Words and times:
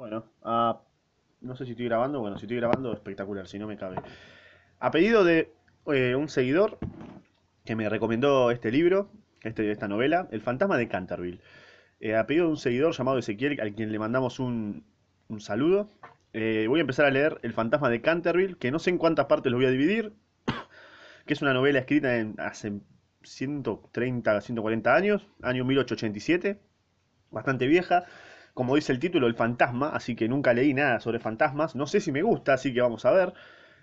Bueno, 0.00 0.24
no 1.42 1.56
sé 1.56 1.66
si 1.66 1.72
estoy 1.72 1.84
grabando. 1.84 2.20
Bueno, 2.20 2.38
si 2.38 2.46
estoy 2.46 2.56
grabando, 2.56 2.90
espectacular, 2.94 3.46
si 3.46 3.58
no 3.58 3.66
me 3.66 3.76
cabe. 3.76 3.96
A 4.78 4.90
pedido 4.90 5.24
de 5.24 5.52
eh, 5.92 6.14
un 6.14 6.30
seguidor 6.30 6.78
que 7.66 7.76
me 7.76 7.86
recomendó 7.86 8.50
este 8.50 8.72
libro, 8.72 9.10
este, 9.42 9.70
esta 9.70 9.88
novela, 9.88 10.26
El 10.30 10.40
fantasma 10.40 10.78
de 10.78 10.88
Canterville. 10.88 11.42
Eh, 12.00 12.16
a 12.16 12.26
pedido 12.26 12.46
de 12.46 12.52
un 12.52 12.56
seguidor 12.56 12.94
llamado 12.94 13.18
Ezequiel, 13.18 13.60
al 13.60 13.74
quien 13.74 13.92
le 13.92 13.98
mandamos 13.98 14.40
un, 14.40 14.84
un 15.28 15.40
saludo. 15.42 15.90
eh, 16.32 16.64
voy 16.66 16.80
a 16.80 16.84
empezar 16.84 17.04
a 17.04 17.10
leer 17.10 17.38
El 17.42 17.52
fantasma 17.52 17.90
de 17.90 18.00
Canterville, 18.00 18.56
que 18.56 18.70
no 18.70 18.78
sé 18.78 18.88
en 18.88 18.96
cuántas 18.96 19.26
partes 19.26 19.52
lo 19.52 19.58
voy 19.58 19.66
a 19.66 19.70
dividir, 19.70 20.14
que 21.26 21.34
es 21.34 21.42
una 21.42 21.52
novela 21.52 21.78
escrita 21.78 22.16
en, 22.16 22.36
hace 22.38 22.72
130, 23.22 24.40
140 24.40 24.94
años, 24.94 25.28
año 25.42 25.66
1887, 25.66 26.58
bastante 27.30 27.66
vieja. 27.66 28.06
Como 28.54 28.76
dice 28.76 28.92
el 28.92 28.98
título, 28.98 29.26
el 29.26 29.34
fantasma, 29.34 29.90
así 29.90 30.14
que 30.14 30.28
nunca 30.28 30.52
leí 30.52 30.74
nada 30.74 31.00
sobre 31.00 31.18
fantasmas. 31.18 31.74
No 31.74 31.86
sé 31.86 32.00
si 32.00 32.12
me 32.12 32.22
gusta, 32.22 32.54
así 32.54 32.72
que 32.72 32.80
vamos 32.80 33.04
a 33.04 33.12
ver. 33.12 33.32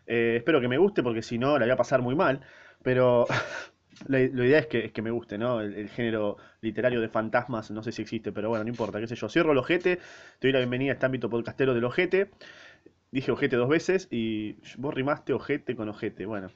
Eh, 0.06 0.36
espero 0.38 0.62
que 0.62 0.68
me 0.68 0.78
guste 0.78 1.04
porque 1.04 1.22
si 1.22 1.38
no 1.38 1.58
la 1.58 1.66
voy 1.66 1.72
a 1.72 1.78
pasar 1.78 2.02
muy 2.02 2.16
mal. 2.16 2.42
Pero 2.84 3.26
la, 4.08 4.20
idea 4.22 4.60
es 4.60 4.68
que, 4.68 4.86
es 4.86 4.92
que 4.92 5.02
me 5.02 5.12
guste, 5.12 5.38
¿no? 5.38 5.62
El, 5.62 5.74
el 5.74 5.90
género 5.90 6.38
literario 6.62 7.02
de 7.02 7.10
fantasmas, 7.10 7.72
no 7.72 7.84
sé 7.84 7.92
si 7.92 8.02
existe, 8.02 8.32
pero 8.32 8.50
bueno, 8.50 8.64
no 8.64 8.70
importa, 8.70 9.00
qué 9.00 9.08
sé 9.08 9.16
yo. 9.16 9.30
Cierro 9.30 9.52
el 9.52 9.58
ojete, 9.58 9.98
te 10.40 10.48
doy 10.48 10.52
la 10.52 10.60
bienvenida 10.60 10.92
a 10.92 10.94
este 10.94 11.06
ámbito 11.06 11.30
podcastero 11.30 11.74
del 11.74 11.84
ojete. 11.86 12.30
Dije 13.12 13.32
ojete 13.32 13.56
dos 13.56 13.70
veces 13.70 14.08
y 14.12 14.58
vos 14.78 14.94
rimaste 14.94 15.34
ojete 15.34 15.76
con 15.76 15.88
ojete. 15.90 16.26
Bueno, 16.26 16.52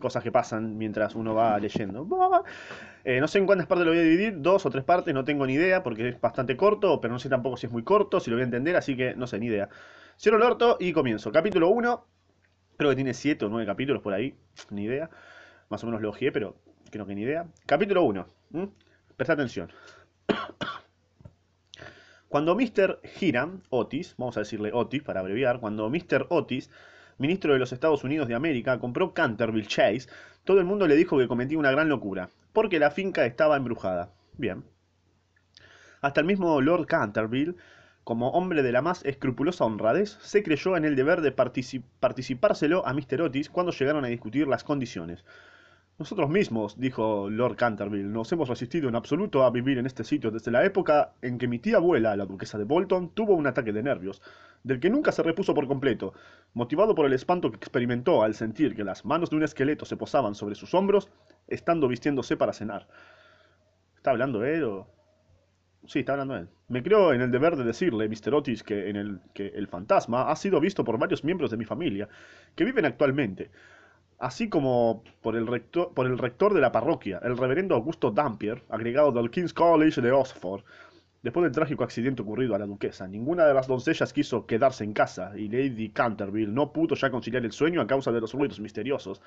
cosas 0.00 0.22
que 0.22 0.32
pasan 0.32 0.76
mientras 0.78 1.14
uno 1.14 1.34
va 1.34 1.58
leyendo. 1.58 2.06
Eh, 3.04 3.20
no 3.20 3.28
sé 3.28 3.38
en 3.38 3.46
cuántas 3.46 3.66
partes 3.66 3.86
lo 3.86 3.92
voy 3.92 4.00
a 4.00 4.02
dividir, 4.02 4.40
dos 4.40 4.66
o 4.66 4.70
tres 4.70 4.84
partes, 4.84 5.14
no 5.14 5.24
tengo 5.24 5.46
ni 5.46 5.54
idea, 5.54 5.82
porque 5.82 6.08
es 6.08 6.20
bastante 6.20 6.56
corto, 6.56 7.00
pero 7.00 7.12
no 7.12 7.18
sé 7.18 7.28
tampoco 7.28 7.56
si 7.56 7.66
es 7.66 7.72
muy 7.72 7.82
corto, 7.82 8.20
si 8.20 8.30
lo 8.30 8.36
voy 8.36 8.42
a 8.42 8.44
entender, 8.44 8.76
así 8.76 8.96
que 8.96 9.14
no 9.14 9.26
sé, 9.26 9.38
ni 9.38 9.46
idea. 9.46 9.68
Cierro 10.18 10.36
el 10.36 10.42
orto 10.42 10.76
y 10.78 10.92
comienzo. 10.92 11.32
Capítulo 11.32 11.68
uno 11.68 12.04
creo 12.78 12.90
que 12.90 12.96
tiene 12.96 13.12
siete 13.12 13.44
o 13.44 13.48
nueve 13.48 13.66
capítulos 13.66 14.00
por 14.02 14.14
ahí, 14.14 14.34
ni 14.70 14.84
idea. 14.84 15.10
Más 15.68 15.82
o 15.82 15.86
menos 15.86 16.00
lo 16.00 16.10
ojeé, 16.10 16.32
pero 16.32 16.56
creo 16.90 17.06
que 17.06 17.14
ni 17.14 17.22
idea. 17.22 17.46
Capítulo 17.66 18.04
1. 18.04 18.26
Presta 19.16 19.34
atención. 19.34 19.70
Cuando 22.28 22.54
Mr. 22.54 23.00
Hiram 23.20 23.62
Otis, 23.70 24.14
vamos 24.16 24.36
a 24.36 24.40
decirle 24.40 24.70
Otis 24.72 25.02
para 25.02 25.20
abreviar, 25.20 25.60
cuando 25.60 25.90
Mr. 25.90 26.26
Otis, 26.28 26.70
ministro 27.18 27.52
de 27.52 27.58
los 27.58 27.72
Estados 27.72 28.04
Unidos 28.04 28.28
de 28.28 28.34
América, 28.34 28.78
compró 28.78 29.12
Canterville 29.12 29.66
Chase, 29.66 30.08
todo 30.44 30.58
el 30.60 30.64
mundo 30.64 30.86
le 30.86 30.96
dijo 30.96 31.18
que 31.18 31.28
cometía 31.28 31.58
una 31.58 31.70
gran 31.70 31.88
locura, 31.88 32.30
porque 32.52 32.78
la 32.78 32.90
finca 32.90 33.26
estaba 33.26 33.56
embrujada. 33.56 34.10
Bien. 34.36 34.64
Hasta 36.00 36.20
el 36.20 36.26
mismo 36.26 36.60
Lord 36.60 36.86
Canterville, 36.86 37.56
como 38.04 38.30
hombre 38.30 38.62
de 38.62 38.72
la 38.72 38.80
más 38.80 39.04
escrupulosa 39.04 39.64
honradez, 39.64 40.16
se 40.22 40.42
creyó 40.42 40.76
en 40.76 40.84
el 40.84 40.96
deber 40.96 41.20
de 41.20 41.34
partici- 41.34 41.82
participárselo 42.00 42.86
a 42.86 42.94
Mr. 42.94 43.22
Otis 43.22 43.50
cuando 43.50 43.72
llegaron 43.72 44.04
a 44.04 44.08
discutir 44.08 44.46
las 44.46 44.64
condiciones. 44.64 45.24
Nosotros 45.98 46.30
mismos, 46.30 46.78
dijo 46.78 47.28
Lord 47.28 47.56
Canterville, 47.56 48.08
nos 48.08 48.30
hemos 48.30 48.48
resistido 48.48 48.88
en 48.88 48.94
absoluto 48.94 49.42
a 49.42 49.50
vivir 49.50 49.78
en 49.78 49.86
este 49.86 50.04
sitio 50.04 50.30
desde 50.30 50.52
la 50.52 50.64
época 50.64 51.14
en 51.22 51.38
que 51.38 51.48
mi 51.48 51.58
tía 51.58 51.78
abuela, 51.78 52.14
la 52.14 52.24
duquesa 52.24 52.56
de 52.56 52.62
Bolton, 52.62 53.10
tuvo 53.14 53.34
un 53.34 53.48
ataque 53.48 53.72
de 53.72 53.82
nervios, 53.82 54.22
del 54.62 54.78
que 54.78 54.90
nunca 54.90 55.10
se 55.10 55.24
repuso 55.24 55.54
por 55.54 55.66
completo, 55.66 56.14
motivado 56.54 56.94
por 56.94 57.04
el 57.04 57.14
espanto 57.14 57.50
que 57.50 57.56
experimentó 57.56 58.22
al 58.22 58.36
sentir 58.36 58.76
que 58.76 58.84
las 58.84 59.04
manos 59.04 59.30
de 59.30 59.36
un 59.38 59.42
esqueleto 59.42 59.84
se 59.86 59.96
posaban 59.96 60.36
sobre 60.36 60.54
sus 60.54 60.72
hombros, 60.72 61.08
estando 61.48 61.88
vistiéndose 61.88 62.36
para 62.36 62.52
cenar. 62.52 62.86
¿Está 63.96 64.12
hablando 64.12 64.44
él 64.44 64.62
o...? 64.62 64.86
Sí, 65.84 66.00
está 66.00 66.12
hablando 66.12 66.36
él. 66.36 66.48
Me 66.68 66.84
creo 66.84 67.12
en 67.12 67.22
el 67.22 67.32
deber 67.32 67.56
de 67.56 67.64
decirle, 67.64 68.08
Mr. 68.08 68.34
Otis, 68.34 68.62
que, 68.62 69.18
que 69.34 69.48
el 69.48 69.66
fantasma 69.66 70.30
ha 70.30 70.36
sido 70.36 70.60
visto 70.60 70.84
por 70.84 70.96
varios 70.96 71.24
miembros 71.24 71.50
de 71.50 71.56
mi 71.56 71.64
familia, 71.64 72.08
que 72.54 72.64
viven 72.64 72.84
actualmente, 72.84 73.50
así 74.18 74.48
como 74.48 75.02
por 75.22 75.36
el, 75.36 75.46
rector, 75.46 75.92
por 75.94 76.06
el 76.06 76.18
rector 76.18 76.54
de 76.54 76.60
la 76.60 76.72
parroquia, 76.72 77.20
el 77.22 77.36
reverendo 77.36 77.74
Augusto 77.74 78.10
Dampier, 78.10 78.62
agregado 78.68 79.12
del 79.12 79.30
King's 79.30 79.54
College 79.54 80.00
de 80.00 80.12
Oxford. 80.12 80.62
Después 81.22 81.42
del 81.42 81.52
trágico 81.52 81.82
accidente 81.82 82.22
ocurrido 82.22 82.54
a 82.54 82.58
la 82.58 82.66
duquesa, 82.66 83.08
ninguna 83.08 83.44
de 83.44 83.52
las 83.54 83.66
doncellas 83.66 84.12
quiso 84.12 84.46
quedarse 84.46 84.84
en 84.84 84.92
casa, 84.92 85.32
y 85.36 85.48
Lady 85.48 85.88
Canterville 85.90 86.52
no 86.52 86.72
pudo 86.72 86.94
ya 86.94 87.10
conciliar 87.10 87.44
el 87.44 87.52
sueño 87.52 87.80
a 87.80 87.88
causa 87.88 88.12
de 88.12 88.20
los 88.20 88.32
ruidos 88.32 88.60
misteriosos 88.60 89.20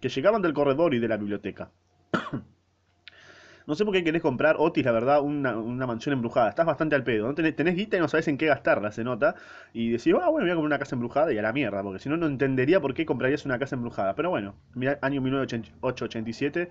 que 0.00 0.10
llegaban 0.10 0.42
del 0.42 0.52
corredor 0.52 0.92
y 0.92 0.98
de 0.98 1.08
la 1.08 1.16
biblioteca. 1.16 1.70
No 3.70 3.76
sé 3.76 3.84
por 3.84 3.94
qué 3.94 4.02
querés 4.02 4.20
comprar, 4.20 4.56
Otis, 4.58 4.84
la 4.84 4.90
verdad, 4.90 5.22
una, 5.22 5.54
mansión 5.86 6.12
embrujada. 6.12 6.48
Estás 6.48 6.66
bastante 6.66 6.96
al 6.96 7.04
pedo. 7.04 7.28
¿no? 7.28 7.36
Tenés, 7.36 7.54
tenés 7.54 7.76
guita 7.76 7.96
y 7.96 8.00
no 8.00 8.08
sabés 8.08 8.26
en 8.26 8.36
qué 8.36 8.46
gastarla, 8.46 8.90
se 8.90 9.04
nota. 9.04 9.36
Y 9.72 9.90
decís, 9.90 10.12
ah, 10.20 10.28
bueno, 10.28 10.40
voy 10.40 10.50
a 10.50 10.54
comprar 10.54 10.66
una 10.66 10.78
casa 10.80 10.96
embrujada 10.96 11.32
y 11.32 11.38
a 11.38 11.42
la 11.42 11.52
mierda, 11.52 11.80
porque 11.80 12.00
si 12.00 12.08
no, 12.08 12.16
no 12.16 12.26
entendería 12.26 12.80
por 12.80 12.94
qué 12.94 13.06
comprarías 13.06 13.44
una 13.44 13.60
casa 13.60 13.76
embrujada. 13.76 14.16
Pero 14.16 14.28
bueno, 14.28 14.56
mira, 14.74 14.98
año 15.02 15.20
1887, 15.20 16.68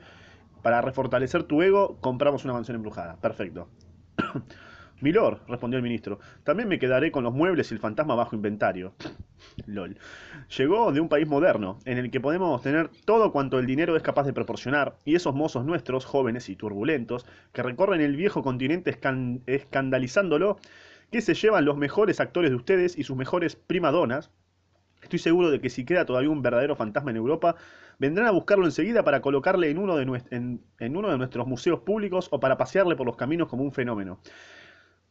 para 0.62 0.82
refortalecer 0.82 1.44
tu 1.44 1.62
ego, 1.62 1.96
compramos 2.02 2.44
una 2.44 2.52
mansión 2.52 2.76
embrujada. 2.76 3.16
Perfecto. 3.22 3.70
Milord, 5.02 5.40
respondió 5.48 5.78
el 5.78 5.84
ministro, 5.84 6.20
también 6.44 6.68
me 6.70 6.80
quedaré 6.80 7.12
con 7.12 7.24
los 7.24 7.34
muebles 7.34 7.72
y 7.72 7.74
el 7.76 7.80
fantasma 7.80 8.16
bajo 8.16 8.36
inventario. 8.36 8.94
LOL. 9.68 9.98
Llegó 10.58 10.92
de 10.92 11.00
un 11.00 11.10
país 11.10 11.28
moderno, 11.28 11.80
en 11.86 11.98
el 11.98 12.12
que 12.12 12.20
podemos 12.20 12.62
tener 12.62 12.90
todo 13.06 13.32
cuanto 13.32 13.60
el 13.60 13.66
dinero 13.66 13.96
es 13.96 14.04
capaz 14.04 14.24
de 14.24 14.34
proporcionar, 14.34 14.98
y 15.06 15.16
esos 15.16 15.36
mozos 15.36 15.66
nuestros, 15.66 16.06
jóvenes 16.06 16.50
y 16.50 16.56
turbulentos, 16.56 17.26
que 17.54 17.64
recorren 17.64 18.02
el 18.02 18.16
viejo 18.16 18.42
continente 18.44 18.92
escan- 18.92 19.42
escandalizándolo, 19.46 20.58
que 21.12 21.22
se 21.22 21.34
llevan 21.34 21.66
los 21.66 21.78
mejores 21.78 22.20
actores 22.20 22.52
de 22.52 22.58
ustedes 22.58 22.98
y 22.98 23.04
sus 23.04 23.18
mejores 23.18 23.56
primadonas, 23.56 24.32
Estoy 25.02 25.20
seguro 25.20 25.50
de 25.50 25.62
que 25.62 25.70
si 25.70 25.86
queda 25.86 26.06
todavía 26.06 26.30
un 26.30 26.42
verdadero 26.42 26.76
fantasma 26.76 27.12
en 27.12 27.18
Europa, 27.18 27.56
vendrán 28.00 28.28
a 28.28 28.32
buscarlo 28.32 28.66
enseguida 28.66 29.04
para 29.04 29.22
colocarle 29.22 29.70
en 29.70 29.78
uno 29.78 29.96
de 29.96 30.06
nuestros 31.18 31.48
museos 31.48 31.80
públicos 31.82 32.28
o 32.32 32.40
para 32.40 32.58
pasearle 32.58 32.96
por 32.96 33.08
los 33.08 33.16
caminos 33.16 33.48
como 33.48 33.64
un 33.64 33.72
fenómeno. 33.72 34.20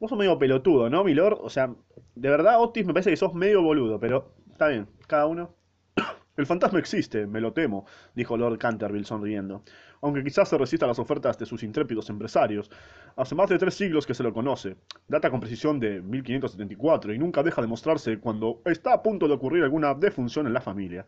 Vos 0.01 0.11
sos 0.11 0.19
medio 0.19 0.39
pelotudo, 0.39 0.89
¿no, 0.89 1.03
Milord? 1.03 1.39
O 1.41 1.51
sea, 1.51 1.75
de 2.15 2.29
verdad, 2.29 2.61
Otis, 2.61 2.87
me 2.87 2.93
parece 2.93 3.11
que 3.11 3.17
sos 3.17 3.35
medio 3.35 3.63
boludo, 3.63 3.99
pero 3.99 4.33
está 4.53 4.69
bien, 4.69 4.87
cada 5.09 5.27
uno. 5.27 5.57
El 6.37 6.47
fantasma 6.47 6.79
existe, 6.79 7.27
me 7.27 7.41
lo 7.41 7.53
temo, 7.53 7.85
dijo 8.15 8.37
Lord 8.37 8.59
Canterville 8.59 9.05
sonriendo, 9.05 9.65
aunque 10.01 10.23
quizás 10.23 10.49
se 10.49 10.57
resista 10.57 10.85
a 10.85 10.89
las 10.89 11.01
ofertas 11.01 11.37
de 11.37 11.47
sus 11.47 11.65
intrépidos 11.65 12.11
empresarios. 12.11 12.71
Hace 13.17 13.35
más 13.35 13.49
de 13.49 13.59
tres 13.59 13.75
siglos 13.75 14.07
que 14.07 14.15
se 14.15 14.23
lo 14.23 14.33
conoce, 14.33 14.77
data 15.09 15.31
con 15.31 15.41
precisión 15.41 15.81
de 15.81 16.01
1574 16.01 17.13
y 17.13 17.19
nunca 17.19 17.43
deja 17.43 17.61
de 17.61 17.67
mostrarse 17.67 18.21
cuando 18.21 18.63
está 18.67 18.93
a 18.93 19.03
punto 19.03 19.27
de 19.27 19.35
ocurrir 19.35 19.65
alguna 19.65 19.95
defunción 19.95 20.47
en 20.47 20.53
la 20.55 20.61
familia. 20.61 21.07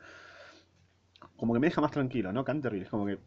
Como 1.37 1.55
que 1.55 1.61
me 1.61 1.69
deja 1.69 1.81
más 1.81 1.93
tranquilo, 1.93 2.33
¿no? 2.33 2.45
Canterville 2.45 2.85
es 2.85 2.91
como 2.91 3.07
que... 3.07 3.19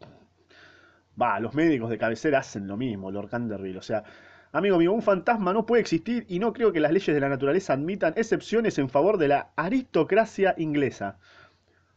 Va, 1.20 1.40
los 1.40 1.54
médicos 1.54 1.88
de 1.88 1.96
cabecera 1.96 2.40
hacen 2.40 2.66
lo 2.66 2.76
mismo, 2.76 3.10
Lord 3.10 3.30
Canterville, 3.30 3.78
o 3.78 3.82
sea... 3.82 4.04
Amigo 4.54 4.78
mío, 4.78 4.92
un 4.92 5.02
fantasma 5.02 5.52
no 5.52 5.66
puede 5.66 5.80
existir 5.80 6.26
y 6.28 6.38
no 6.38 6.52
creo 6.52 6.72
que 6.72 6.78
las 6.78 6.92
leyes 6.92 7.12
de 7.12 7.20
la 7.20 7.28
naturaleza 7.28 7.72
admitan 7.72 8.14
excepciones 8.16 8.78
en 8.78 8.88
favor 8.88 9.18
de 9.18 9.26
la 9.26 9.50
aristocracia 9.56 10.54
inglesa. 10.58 11.18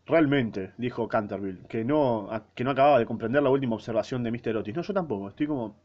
Realmente, 0.08 0.72
dijo 0.76 1.08
Canterville, 1.08 1.68
que 1.68 1.86
no, 1.86 2.28
que 2.56 2.64
no 2.64 2.72
acababa 2.72 2.98
de 2.98 3.06
comprender 3.06 3.44
la 3.44 3.52
última 3.52 3.76
observación 3.76 4.24
de 4.24 4.32
Mr. 4.32 4.58
Otis. 4.58 4.76
No, 4.76 4.82
yo 4.82 4.92
tampoco, 4.92 5.30
estoy 5.30 5.46
como... 5.46 5.76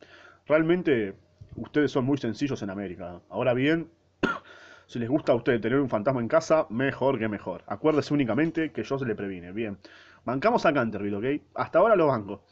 Realmente, 0.46 1.14
ustedes 1.56 1.92
son 1.92 2.06
muy 2.06 2.16
sencillos 2.16 2.62
en 2.62 2.70
América. 2.70 3.20
Ahora 3.28 3.52
bien, 3.52 3.90
si 4.86 4.98
les 4.98 5.10
gusta 5.10 5.32
a 5.32 5.34
ustedes 5.34 5.60
tener 5.60 5.78
un 5.78 5.90
fantasma 5.90 6.22
en 6.22 6.28
casa, 6.28 6.66
mejor 6.70 7.18
que 7.18 7.28
mejor. 7.28 7.64
Acuérdese 7.66 8.14
únicamente 8.14 8.72
que 8.72 8.82
yo 8.82 8.98
se 8.98 9.04
le 9.04 9.14
previne. 9.14 9.52
Bien. 9.52 9.76
Bancamos 10.24 10.64
a 10.64 10.72
Canterville, 10.72 11.16
¿ok? 11.16 11.42
Hasta 11.54 11.80
ahora 11.80 11.96
lo 11.96 12.06
banco. 12.06 12.44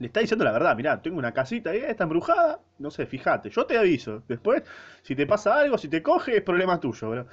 Le 0.00 0.06
está 0.06 0.20
diciendo 0.20 0.46
la 0.46 0.52
verdad, 0.52 0.74
mirá, 0.74 1.02
tengo 1.02 1.18
una 1.18 1.32
casita 1.32 1.70
ahí, 1.70 1.82
está 1.86 2.04
embrujada, 2.04 2.58
no 2.78 2.90
sé, 2.90 3.04
fíjate, 3.04 3.50
yo 3.50 3.66
te 3.66 3.76
aviso. 3.76 4.22
Después, 4.26 4.62
si 5.02 5.14
te 5.14 5.26
pasa 5.26 5.58
algo, 5.58 5.76
si 5.76 5.88
te 5.88 6.02
coge, 6.02 6.38
es 6.38 6.42
problema 6.42 6.80
tuyo, 6.80 7.10
bro. 7.10 7.26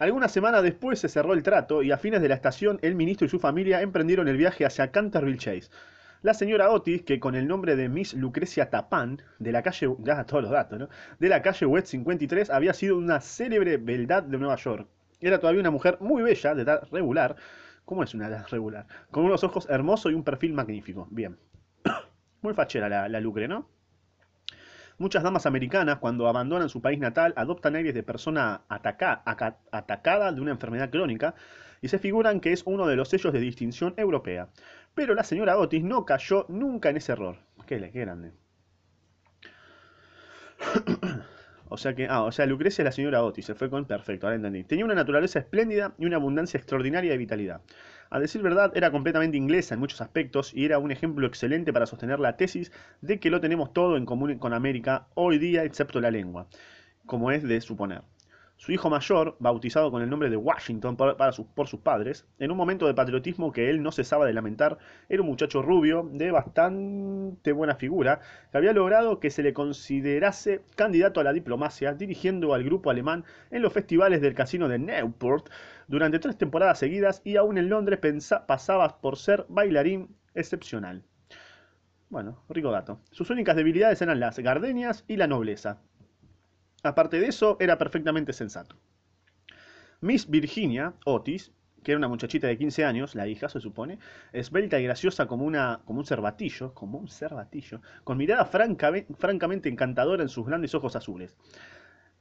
Algunas 0.00 0.32
semanas 0.32 0.64
después 0.64 0.98
se 0.98 1.08
cerró 1.08 1.34
el 1.34 1.44
trato 1.44 1.84
y 1.84 1.92
a 1.92 1.96
fines 1.96 2.20
de 2.20 2.28
la 2.28 2.34
estación 2.34 2.80
el 2.82 2.96
ministro 2.96 3.26
y 3.26 3.30
su 3.30 3.38
familia 3.38 3.80
emprendieron 3.80 4.26
el 4.26 4.36
viaje 4.36 4.66
hacia 4.66 4.90
Canterville 4.90 5.38
Chase. 5.38 5.70
La 6.22 6.34
señora 6.34 6.70
Otis, 6.70 7.02
que 7.02 7.20
con 7.20 7.36
el 7.36 7.46
nombre 7.46 7.76
de 7.76 7.88
Miss 7.88 8.12
Lucrecia 8.14 8.70
Tapán, 8.70 9.22
de 9.38 9.52
la 9.52 9.62
calle, 9.62 9.94
ya 10.00 10.24
todos 10.24 10.42
los 10.42 10.50
datos, 10.50 10.80
¿no? 10.80 10.88
De 11.20 11.28
la 11.28 11.42
calle 11.42 11.64
West 11.66 11.86
53, 11.86 12.50
había 12.50 12.74
sido 12.74 12.98
una 12.98 13.20
célebre 13.20 13.76
beldad 13.76 14.24
de 14.24 14.36
Nueva 14.36 14.56
York. 14.56 14.88
Era 15.20 15.38
todavía 15.38 15.60
una 15.60 15.70
mujer 15.70 15.98
muy 16.00 16.22
bella, 16.22 16.56
de 16.56 16.62
edad 16.62 16.88
regular. 16.90 17.36
¿Cómo 17.84 18.02
es 18.02 18.14
una 18.14 18.26
edad 18.26 18.46
regular? 18.50 18.86
Con 19.12 19.24
unos 19.24 19.44
ojos 19.44 19.68
hermosos 19.70 20.10
y 20.10 20.14
un 20.16 20.24
perfil 20.24 20.54
magnífico. 20.54 21.06
Bien. 21.10 21.36
Muy 22.44 22.54
fachera 22.54 22.88
la, 22.88 23.08
la 23.08 23.18
Lucre, 23.20 23.48
¿no? 23.48 23.68
Muchas 24.98 25.22
damas 25.22 25.46
americanas, 25.46 25.98
cuando 25.98 26.26
abandonan 26.26 26.68
su 26.68 26.82
país 26.82 26.98
natal, 26.98 27.32
adoptan 27.36 27.76
aires 27.76 27.94
de 27.94 28.02
persona 28.02 28.62
ataca- 28.68 29.22
aca- 29.24 29.58
atacada 29.70 30.32
de 30.32 30.40
una 30.40 30.50
enfermedad 30.50 30.90
crónica 30.90 31.36
y 31.80 31.86
se 31.88 32.00
figuran 32.00 32.40
que 32.40 32.52
es 32.52 32.62
uno 32.66 32.86
de 32.88 32.96
los 32.96 33.08
sellos 33.08 33.32
de 33.32 33.38
distinción 33.40 33.94
europea. 33.96 34.48
Pero 34.94 35.14
la 35.14 35.22
señora 35.24 35.58
Otis 35.58 35.84
no 35.84 36.04
cayó 36.04 36.46
nunca 36.48 36.88
en 36.90 36.96
ese 36.96 37.12
error. 37.12 37.38
Qué, 37.66 37.78
qué 37.92 38.00
grande. 38.00 38.32
O 41.74 41.76
sea 41.76 41.92
que, 41.96 42.06
ah, 42.08 42.22
o 42.22 42.30
sea, 42.30 42.46
Lucrecia 42.46 42.82
es 42.82 42.84
la 42.84 42.92
señora 42.92 43.24
Otis, 43.24 43.46
se 43.46 43.56
fue 43.56 43.68
con 43.68 43.84
perfecto, 43.84 44.26
ahora 44.26 44.36
entendí. 44.36 44.62
Tenía 44.62 44.84
una 44.84 44.94
naturaleza 44.94 45.40
espléndida 45.40 45.92
y 45.98 46.06
una 46.06 46.16
abundancia 46.16 46.56
extraordinaria 46.56 47.10
de 47.10 47.18
vitalidad. 47.18 47.62
A 48.10 48.20
decir 48.20 48.42
verdad, 48.42 48.70
era 48.76 48.92
completamente 48.92 49.36
inglesa 49.36 49.74
en 49.74 49.80
muchos 49.80 50.00
aspectos 50.00 50.54
y 50.54 50.66
era 50.66 50.78
un 50.78 50.92
ejemplo 50.92 51.26
excelente 51.26 51.72
para 51.72 51.86
sostener 51.86 52.20
la 52.20 52.36
tesis 52.36 52.70
de 53.00 53.18
que 53.18 53.28
lo 53.28 53.40
tenemos 53.40 53.72
todo 53.72 53.96
en 53.96 54.06
común 54.06 54.38
con 54.38 54.52
América 54.52 55.08
hoy 55.14 55.38
día, 55.38 55.64
excepto 55.64 56.00
la 56.00 56.12
lengua, 56.12 56.46
como 57.06 57.32
es 57.32 57.42
de 57.42 57.60
suponer. 57.60 58.02
Su 58.64 58.72
hijo 58.72 58.88
mayor, 58.88 59.36
bautizado 59.40 59.90
con 59.90 60.00
el 60.00 60.08
nombre 60.08 60.30
de 60.30 60.38
Washington 60.38 60.96
por, 60.96 61.66
sus 61.68 61.80
padres, 61.80 62.26
en 62.38 62.50
un 62.50 62.56
momento 62.56 62.86
de 62.86 62.94
patriotismo 62.94 63.52
que 63.52 63.68
él 63.68 63.82
no 63.82 63.92
cesaba 63.92 64.24
de 64.24 64.32
lamentar, 64.32 64.78
era 65.10 65.20
un 65.20 65.28
muchacho 65.28 65.60
rubio, 65.60 66.08
de 66.10 66.30
bastante 66.30 67.52
buena 67.52 67.74
figura, 67.74 68.20
que 68.50 68.56
había 68.56 68.72
logrado 68.72 69.20
que 69.20 69.28
se 69.28 69.42
le 69.42 69.52
considerase 69.52 70.62
candidato 70.76 71.20
a 71.20 71.24
la 71.24 71.34
diplomacia, 71.34 71.92
dirigiendo 71.92 72.54
al 72.54 72.64
grupo 72.64 72.88
alemán 72.88 73.26
en 73.50 73.60
los 73.60 73.70
festivales 73.70 74.22
del 74.22 74.32
casino 74.32 74.66
de 74.66 74.78
Newport 74.78 75.50
durante 75.86 76.18
tres 76.18 76.38
temporadas 76.38 76.78
seguidas 76.78 77.20
y 77.22 77.36
aún 77.36 77.58
en 77.58 77.68
Londres 77.68 78.00
pasaba 78.46 78.98
por 79.02 79.18
ser 79.18 79.44
bailarín 79.50 80.16
excepcional. 80.34 81.02
Bueno, 82.08 82.42
rico 82.48 82.70
dato. 82.70 82.98
Sus 83.10 83.28
únicas 83.28 83.56
debilidades 83.56 84.00
eran 84.00 84.20
las 84.20 84.38
gardenias 84.38 85.04
y 85.06 85.18
la 85.18 85.26
nobleza. 85.26 85.82
Aparte 86.84 87.18
de 87.18 87.26
eso, 87.26 87.56
era 87.60 87.78
perfectamente 87.78 88.32
sensato. 88.32 88.76
Miss 90.02 90.28
Virginia 90.28 90.92
Otis, 91.06 91.50
que 91.82 91.92
era 91.92 91.98
una 91.98 92.08
muchachita 92.08 92.46
de 92.46 92.58
15 92.58 92.84
años, 92.84 93.14
la 93.14 93.26
hija 93.26 93.48
se 93.48 93.58
supone, 93.58 93.98
esbelta 94.32 94.78
y 94.78 94.84
graciosa 94.84 95.26
como, 95.26 95.46
una, 95.46 95.80
como 95.86 96.00
un 96.00 96.06
cervatillo, 96.06 96.74
como 96.74 96.98
un 96.98 97.08
cervatillo, 97.08 97.80
con 98.04 98.18
mirada 98.18 98.44
francamente 98.44 99.68
encantadora 99.70 100.22
en 100.22 100.28
sus 100.28 100.46
grandes 100.46 100.74
ojos 100.74 100.94
azules. 100.94 101.34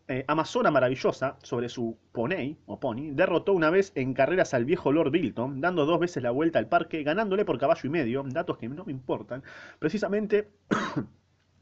Eh, 0.08 0.24
Amazona 0.28 0.72
maravillosa, 0.72 1.38
sobre 1.44 1.68
su 1.68 1.98
poney, 2.14 2.58
o 2.66 2.80
pony, 2.80 3.12
derrotó 3.12 3.52
una 3.52 3.70
vez 3.70 3.92
en 3.96 4.14
carreras 4.14 4.54
al 4.54 4.64
viejo 4.64 4.94
Lord 4.94 5.12
Bilton, 5.12 5.60
dando 5.60 5.86
dos 5.86 6.00
veces 6.00 6.24
la 6.24 6.32
vuelta 6.32 6.60
al 6.60 6.68
parque, 6.68 7.04
ganándole 7.04 7.44
por 7.44 7.58
caballo 7.58 7.82
y 7.84 7.90
medio, 7.90 8.24
datos 8.28 8.58
que 8.58 8.70
no 8.70 8.86
me 8.86 8.94
importan, 8.94 9.44
precisamente 9.80 10.50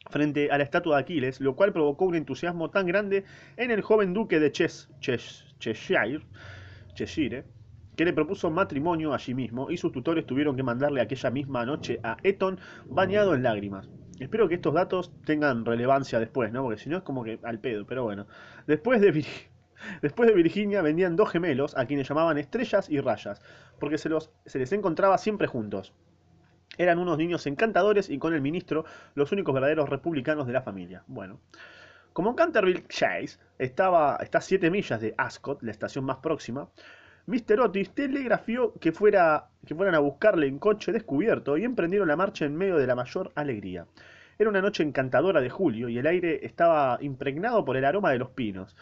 frente 0.09 0.49
a 0.51 0.57
la 0.57 0.63
estatua 0.63 0.95
de 0.97 1.01
Aquiles, 1.01 1.39
lo 1.41 1.55
cual 1.55 1.73
provocó 1.73 2.05
un 2.05 2.15
entusiasmo 2.15 2.69
tan 2.69 2.85
grande 2.85 3.23
en 3.57 3.71
el 3.71 3.81
joven 3.81 4.13
duque 4.13 4.39
de 4.39 4.51
Cheshire, 4.51 6.23
que 7.95 8.05
le 8.05 8.13
propuso 8.13 8.49
matrimonio 8.49 9.13
allí 9.13 9.33
mismo 9.33 9.69
y 9.69 9.77
sus 9.77 9.91
tutores 9.91 10.25
tuvieron 10.25 10.55
que 10.55 10.63
mandarle 10.63 11.01
aquella 11.01 11.29
misma 11.29 11.65
noche 11.65 11.99
a 12.03 12.17
Eton 12.23 12.59
bañado 12.85 13.35
en 13.35 13.43
lágrimas. 13.43 13.89
Espero 14.19 14.47
que 14.47 14.55
estos 14.55 14.73
datos 14.73 15.11
tengan 15.25 15.65
relevancia 15.65 16.19
después, 16.19 16.51
¿no? 16.51 16.61
Porque 16.63 16.79
si 16.79 16.89
no 16.89 16.97
es 16.97 17.03
como 17.03 17.23
que 17.23 17.39
al 17.43 17.59
pedo, 17.59 17.85
pero 17.87 18.03
bueno. 18.03 18.27
Después 18.67 19.01
de, 19.01 19.11
Después 20.01 20.29
de 20.29 20.35
Virginia 20.35 20.81
vendían 20.81 21.15
dos 21.15 21.29
gemelos 21.31 21.75
a 21.77 21.85
quienes 21.85 22.07
llamaban 22.07 22.37
estrellas 22.37 22.89
y 22.89 22.99
rayas, 22.99 23.41
porque 23.79 23.97
se, 23.97 24.09
los, 24.09 24.31
se 24.45 24.59
les 24.59 24.71
encontraba 24.73 25.17
siempre 25.17 25.47
juntos. 25.47 25.93
Eran 26.77 26.99
unos 26.99 27.17
niños 27.17 27.45
encantadores 27.47 28.09
y 28.09 28.17
con 28.17 28.33
el 28.33 28.41
ministro 28.41 28.85
los 29.15 29.31
únicos 29.31 29.53
verdaderos 29.53 29.89
republicanos 29.89 30.47
de 30.47 30.53
la 30.53 30.61
familia. 30.61 31.03
Bueno, 31.07 31.39
como 32.13 32.35
Canterville 32.35 32.87
Chase 32.87 33.39
estaba, 33.57 34.17
está 34.21 34.39
a 34.39 34.41
7 34.41 34.69
millas 34.69 34.99
de 34.99 35.13
Ascot, 35.17 35.61
la 35.63 35.71
estación 35.71 36.05
más 36.05 36.17
próxima, 36.17 36.69
Mr. 37.27 37.59
Otis 37.61 37.91
telegrafió 37.91 38.73
que, 38.79 38.91
fuera, 38.91 39.49
que 39.65 39.75
fueran 39.75 39.95
a 39.95 39.99
buscarle 39.99 40.47
en 40.47 40.59
coche 40.59 40.91
descubierto 40.91 41.57
y 41.57 41.63
emprendieron 41.63 42.07
la 42.07 42.15
marcha 42.15 42.45
en 42.45 42.55
medio 42.57 42.77
de 42.77 42.87
la 42.87 42.95
mayor 42.95 43.31
alegría. 43.35 43.85
Era 44.39 44.49
una 44.49 44.61
noche 44.61 44.81
encantadora 44.81 45.39
de 45.39 45.49
julio 45.49 45.87
y 45.87 45.99
el 45.99 46.07
aire 46.07 46.45
estaba 46.45 46.97
impregnado 46.99 47.63
por 47.63 47.77
el 47.77 47.85
aroma 47.85 48.11
de 48.11 48.17
los 48.17 48.31
pinos. 48.31 48.75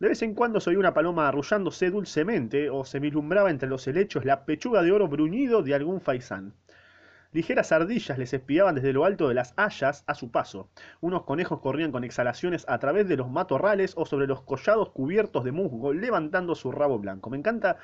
De 0.00 0.08
vez 0.08 0.22
en 0.22 0.34
cuando 0.34 0.60
se 0.60 0.70
oía 0.70 0.78
una 0.78 0.94
paloma 0.94 1.28
arrullándose 1.28 1.90
dulcemente 1.90 2.70
o 2.70 2.84
se 2.84 3.00
vislumbraba 3.00 3.50
entre 3.50 3.68
los 3.68 3.86
helechos 3.86 4.24
la 4.24 4.44
pechuga 4.44 4.82
de 4.82 4.92
oro 4.92 5.06
bruñido 5.06 5.62
de 5.62 5.74
algún 5.74 6.00
faisán. 6.00 6.54
Ligeras 7.34 7.72
ardillas 7.72 8.16
les 8.16 8.32
espiaban 8.32 8.76
desde 8.76 8.92
lo 8.92 9.04
alto 9.04 9.28
de 9.28 9.34
las 9.34 9.54
hayas 9.56 10.04
a 10.06 10.14
su 10.14 10.30
paso. 10.30 10.70
Unos 11.00 11.24
conejos 11.24 11.58
corrían 11.58 11.90
con 11.90 12.04
exhalaciones 12.04 12.64
a 12.68 12.78
través 12.78 13.08
de 13.08 13.16
los 13.16 13.28
matorrales 13.28 13.94
o 13.96 14.06
sobre 14.06 14.28
los 14.28 14.42
collados 14.42 14.90
cubiertos 14.90 15.42
de 15.42 15.50
musgo, 15.50 15.92
levantando 15.92 16.54
su 16.54 16.70
rabo 16.70 16.96
blanco. 17.00 17.30
Me 17.30 17.36
encanta 17.36 17.78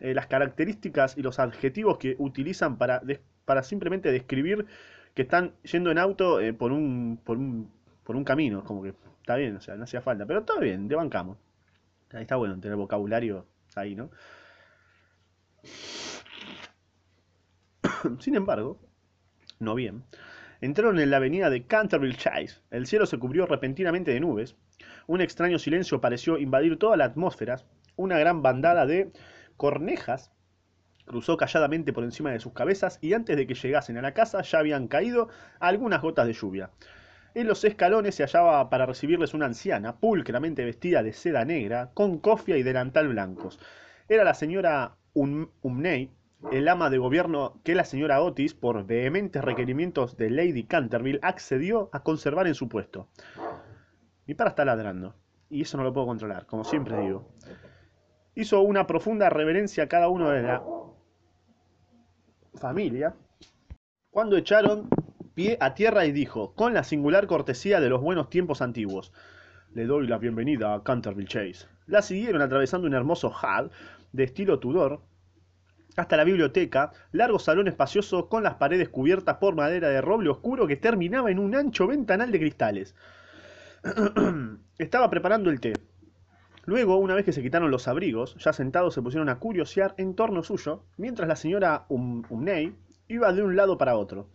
eh, 0.00 0.14
las 0.14 0.26
características 0.26 1.16
y 1.16 1.22
los 1.22 1.38
adjetivos 1.38 1.98
que 1.98 2.16
utilizan 2.18 2.76
para, 2.76 3.00
para 3.44 3.62
simplemente 3.62 4.10
describir 4.10 4.66
que 5.14 5.22
están 5.22 5.54
yendo 5.62 5.92
en 5.92 5.98
auto 5.98 6.40
eh, 6.40 6.52
por, 6.52 6.72
un, 6.72 7.20
por, 7.22 7.38
un, 7.38 7.70
por 8.02 8.16
un 8.16 8.24
camino. 8.24 8.64
Como 8.64 8.82
que 8.82 8.94
está 9.20 9.36
bien, 9.36 9.54
o 9.54 9.60
sea, 9.60 9.76
no 9.76 9.84
hacía 9.84 10.00
falta. 10.00 10.26
Pero 10.26 10.42
todo 10.42 10.58
bien, 10.58 10.88
te 10.88 10.96
bancamos. 10.96 11.38
Ahí 12.12 12.22
está 12.22 12.34
bueno 12.34 12.58
tener 12.58 12.76
vocabulario 12.76 13.46
ahí, 13.76 13.94
¿no? 13.94 14.10
Sin 18.20 18.34
embargo, 18.34 18.78
no 19.58 19.74
bien, 19.74 20.04
entraron 20.60 20.98
en 20.98 21.10
la 21.10 21.18
avenida 21.18 21.50
de 21.50 21.66
Canterville 21.66 22.16
Chase. 22.16 22.60
El 22.70 22.86
cielo 22.86 23.06
se 23.06 23.18
cubrió 23.18 23.46
repentinamente 23.46 24.12
de 24.12 24.20
nubes. 24.20 24.56
Un 25.06 25.20
extraño 25.20 25.58
silencio 25.58 26.00
pareció 26.00 26.38
invadir 26.38 26.78
toda 26.78 26.96
la 26.96 27.04
atmósfera. 27.04 27.56
Una 27.96 28.18
gran 28.18 28.42
bandada 28.42 28.86
de 28.86 29.12
cornejas 29.56 30.32
cruzó 31.04 31.36
calladamente 31.36 31.92
por 31.92 32.04
encima 32.04 32.30
de 32.30 32.40
sus 32.40 32.52
cabezas 32.52 32.98
y 33.00 33.12
antes 33.12 33.36
de 33.36 33.46
que 33.46 33.54
llegasen 33.54 33.98
a 33.98 34.02
la 34.02 34.14
casa 34.14 34.42
ya 34.42 34.60
habían 34.60 34.88
caído 34.88 35.28
algunas 35.60 36.00
gotas 36.00 36.26
de 36.26 36.32
lluvia. 36.32 36.70
En 37.34 37.48
los 37.48 37.64
escalones 37.64 38.14
se 38.14 38.24
hallaba 38.24 38.68
para 38.68 38.86
recibirles 38.86 39.34
una 39.34 39.46
anciana, 39.46 39.96
pulcramente 39.96 40.64
vestida 40.64 41.02
de 41.02 41.12
seda 41.12 41.44
negra, 41.44 41.90
con 41.94 42.18
cofia 42.18 42.56
y 42.58 42.62
delantal 42.62 43.08
blancos. 43.08 43.58
Era 44.08 44.22
la 44.22 44.34
señora 44.34 44.96
Umney, 45.14 46.10
el 46.50 46.68
ama 46.68 46.90
de 46.90 46.98
gobierno 46.98 47.60
que 47.64 47.74
la 47.74 47.84
señora 47.84 48.20
Otis, 48.22 48.54
por 48.54 48.84
vehementes 48.84 49.42
requerimientos 49.42 50.16
de 50.16 50.30
Lady 50.30 50.64
Canterville, 50.64 51.20
accedió 51.22 51.88
a 51.92 52.02
conservar 52.02 52.46
en 52.46 52.54
su 52.54 52.68
puesto. 52.68 53.08
Mi 54.26 54.34
para 54.34 54.50
está 54.50 54.64
ladrando, 54.64 55.14
y 55.48 55.62
eso 55.62 55.76
no 55.76 55.84
lo 55.84 55.92
puedo 55.92 56.06
controlar, 56.06 56.46
como 56.46 56.64
siempre 56.64 57.00
digo. 57.00 57.28
Hizo 58.34 58.62
una 58.62 58.86
profunda 58.86 59.28
reverencia 59.30 59.84
a 59.84 59.88
cada 59.88 60.08
uno 60.08 60.30
de 60.30 60.42
la 60.42 60.62
familia 62.54 63.14
cuando 64.10 64.36
echaron 64.36 64.88
pie 65.34 65.56
a 65.60 65.74
tierra 65.74 66.04
y 66.04 66.12
dijo, 66.12 66.54
con 66.54 66.74
la 66.74 66.84
singular 66.84 67.26
cortesía 67.26 67.80
de 67.80 67.88
los 67.88 68.00
buenos 68.00 68.28
tiempos 68.28 68.60
antiguos, 68.60 69.12
le 69.72 69.86
doy 69.86 70.06
la 70.06 70.18
bienvenida 70.18 70.74
a 70.74 70.82
Canterville 70.82 71.28
Chase. 71.28 71.66
La 71.86 72.02
siguieron 72.02 72.42
atravesando 72.42 72.86
un 72.86 72.94
hermoso 72.94 73.30
hall 73.30 73.70
de 74.12 74.24
estilo 74.24 74.58
Tudor, 74.58 75.00
hasta 75.96 76.16
la 76.16 76.24
biblioteca, 76.24 76.92
largo 77.12 77.38
salón 77.38 77.68
espacioso 77.68 78.28
con 78.28 78.42
las 78.42 78.54
paredes 78.54 78.88
cubiertas 78.88 79.36
por 79.36 79.54
madera 79.54 79.88
de 79.88 80.00
roble 80.00 80.30
oscuro 80.30 80.66
que 80.66 80.76
terminaba 80.76 81.30
en 81.30 81.38
un 81.38 81.54
ancho 81.54 81.86
ventanal 81.86 82.32
de 82.32 82.38
cristales. 82.38 82.94
Estaba 84.78 85.10
preparando 85.10 85.50
el 85.50 85.60
té. 85.60 85.74
Luego, 86.64 86.96
una 86.96 87.14
vez 87.14 87.24
que 87.24 87.32
se 87.32 87.42
quitaron 87.42 87.70
los 87.70 87.88
abrigos, 87.88 88.36
ya 88.38 88.52
sentados 88.52 88.94
se 88.94 89.02
pusieron 89.02 89.28
a 89.28 89.40
curiosear 89.40 89.94
en 89.98 90.14
torno 90.14 90.44
suyo, 90.44 90.84
mientras 90.96 91.28
la 91.28 91.36
señora 91.36 91.86
um 91.88 92.22
Umney 92.28 92.76
iba 93.08 93.32
de 93.32 93.42
un 93.42 93.56
lado 93.56 93.76
para 93.78 93.96
otro. 93.96 94.28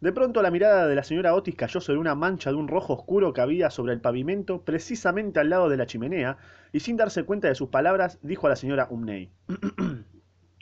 De 0.00 0.12
pronto 0.12 0.42
la 0.42 0.50
mirada 0.50 0.88
de 0.88 0.94
la 0.94 1.04
señora 1.04 1.34
Otis 1.34 1.54
cayó 1.54 1.80
sobre 1.80 1.98
una 1.98 2.14
mancha 2.14 2.50
de 2.50 2.56
un 2.56 2.68
rojo 2.68 2.94
oscuro 2.94 3.32
que 3.32 3.42
había 3.42 3.70
sobre 3.70 3.92
el 3.92 4.00
pavimento, 4.00 4.62
precisamente 4.62 5.38
al 5.40 5.50
lado 5.50 5.68
de 5.68 5.76
la 5.76 5.86
chimenea, 5.86 6.38
y 6.72 6.80
sin 6.80 6.96
darse 6.96 7.24
cuenta 7.24 7.48
de 7.48 7.54
sus 7.54 7.68
palabras, 7.68 8.18
dijo 8.22 8.46
a 8.46 8.50
la 8.50 8.56
señora 8.56 8.88
Umney. 8.90 9.30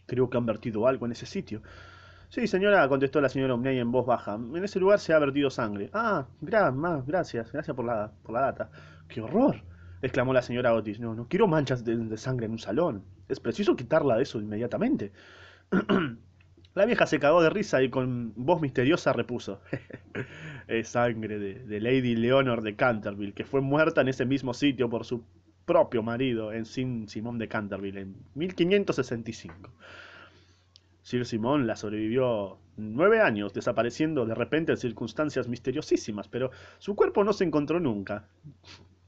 Creo 0.08 0.30
que 0.30 0.38
han 0.38 0.46
vertido 0.46 0.88
algo 0.88 1.04
en 1.04 1.12
ese 1.12 1.26
sitio. 1.26 1.62
Sí, 2.30 2.46
señora, 2.46 2.88
contestó 2.88 3.20
la 3.20 3.28
señora 3.28 3.54
Omney 3.54 3.78
en 3.78 3.92
voz 3.92 4.06
baja. 4.06 4.34
En 4.34 4.64
ese 4.64 4.80
lugar 4.80 4.98
se 4.98 5.12
ha 5.12 5.18
vertido 5.18 5.50
sangre. 5.50 5.90
Ah, 5.92 6.26
gracias, 6.40 7.52
gracias 7.52 7.76
por 7.76 7.84
la, 7.84 8.10
por 8.22 8.32
la 8.32 8.40
data. 8.40 8.70
¡Qué 9.06 9.20
horror! 9.20 9.62
exclamó 10.00 10.32
la 10.32 10.42
señora 10.42 10.74
Otis. 10.74 10.98
No, 10.98 11.14
no 11.14 11.28
quiero 11.28 11.46
manchas 11.46 11.84
de, 11.84 12.16
sangre 12.16 12.46
en 12.46 12.52
un 12.52 12.58
salón. 12.58 13.04
Es 13.28 13.38
preciso 13.38 13.76
quitarla 13.76 14.16
de 14.16 14.22
eso 14.22 14.40
inmediatamente. 14.40 15.12
la 16.74 16.86
vieja 16.86 17.06
se 17.06 17.18
cagó 17.18 17.42
de 17.42 17.50
risa 17.50 17.82
y 17.82 17.90
con 17.90 18.32
voz 18.34 18.62
misteriosa 18.62 19.12
repuso. 19.12 19.60
es 20.68 20.88
sangre 20.88 21.38
de, 21.38 21.54
de 21.66 21.80
Lady 21.80 22.16
Leonor 22.16 22.62
de 22.62 22.76
Canterville, 22.76 23.34
que 23.34 23.44
fue 23.44 23.60
muerta 23.60 24.00
en 24.00 24.08
ese 24.08 24.24
mismo 24.24 24.54
sitio 24.54 24.88
por 24.88 25.04
su 25.04 25.22
propio 25.68 26.02
marido 26.02 26.50
en 26.50 26.64
Simón 26.64 27.38
de 27.38 27.46
Canterville 27.46 28.00
en 28.00 28.16
1565. 28.34 29.70
Sir 31.02 31.26
Simón 31.26 31.66
la 31.66 31.76
sobrevivió 31.76 32.58
nueve 32.78 33.20
años, 33.20 33.52
desapareciendo 33.52 34.24
de 34.24 34.34
repente 34.34 34.72
en 34.72 34.78
circunstancias 34.78 35.46
misteriosísimas, 35.46 36.26
pero 36.26 36.50
su 36.78 36.96
cuerpo 36.96 37.22
no 37.22 37.34
se 37.34 37.44
encontró 37.44 37.78
nunca. 37.78 38.24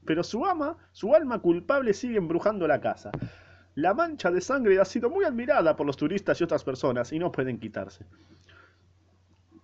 Pero 0.05 0.23
su 0.23 0.45
ama, 0.45 0.77
su 0.91 1.15
alma 1.15 1.39
culpable 1.39 1.93
sigue 1.93 2.17
embrujando 2.17 2.67
la 2.67 2.79
casa. 2.79 3.11
La 3.73 3.95
mancha 3.95 4.29
de 4.29 4.41
sangre 4.41 4.79
ha 4.79 4.85
sido 4.85 5.09
muy 5.09 5.25
admirada 5.25 5.75
por 5.75 5.87
los 5.87 5.97
turistas 5.97 6.39
y 6.39 6.43
otras 6.43 6.63
personas 6.63 7.11
y 7.11 7.17
no 7.17 7.31
pueden 7.31 7.59
quitarse. 7.59 8.05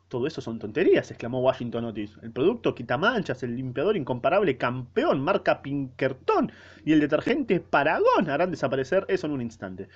Todo 0.08 0.26
eso 0.26 0.40
son 0.40 0.58
tonterías, 0.58 1.12
exclamó 1.12 1.42
Washington 1.42 1.86
Otis. 1.86 2.18
El 2.22 2.32
producto 2.32 2.74
quitamanchas, 2.74 3.44
el 3.44 3.56
limpiador 3.56 3.98
incomparable 3.98 4.58
campeón, 4.58 5.22
marca 5.22 5.62
Pinkerton 5.62 6.52
y 6.86 6.94
el 6.94 7.02
detergente 7.02 7.60
Paragon 7.60 8.30
harán 8.30 8.52
desaparecer 8.52 9.06
eso 9.10 9.28
en 9.28 9.34
un 9.34 9.42
instante. 9.42 9.90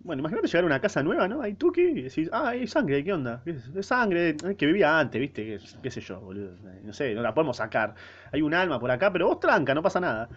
Bueno, 0.00 0.20
imagínate 0.20 0.46
llegar 0.46 0.62
a 0.62 0.66
una 0.66 0.80
casa 0.80 1.02
nueva, 1.02 1.26
¿no? 1.26 1.42
Hay 1.42 1.54
Tuki 1.54 1.82
y 1.82 2.02
decís, 2.02 2.30
ah, 2.32 2.50
hay 2.50 2.68
sangre, 2.68 3.02
¿qué 3.02 3.12
onda? 3.12 3.42
Es 3.44 3.86
sangre 3.86 4.36
que 4.56 4.66
vivía 4.66 4.98
antes, 4.98 5.20
¿viste? 5.20 5.58
¿Qué, 5.82 5.90
sé 5.90 6.00
yo, 6.00 6.20
boludo? 6.20 6.52
No 6.84 6.92
sé, 6.92 7.14
no 7.14 7.20
la 7.20 7.34
podemos 7.34 7.56
sacar. 7.56 7.94
Hay 8.32 8.40
un 8.40 8.54
alma 8.54 8.78
por 8.78 8.90
acá, 8.92 9.12
pero 9.12 9.26
vos 9.26 9.40
tranca, 9.40 9.74
no 9.74 9.82
pasa 9.82 9.98
nada. 9.98 10.28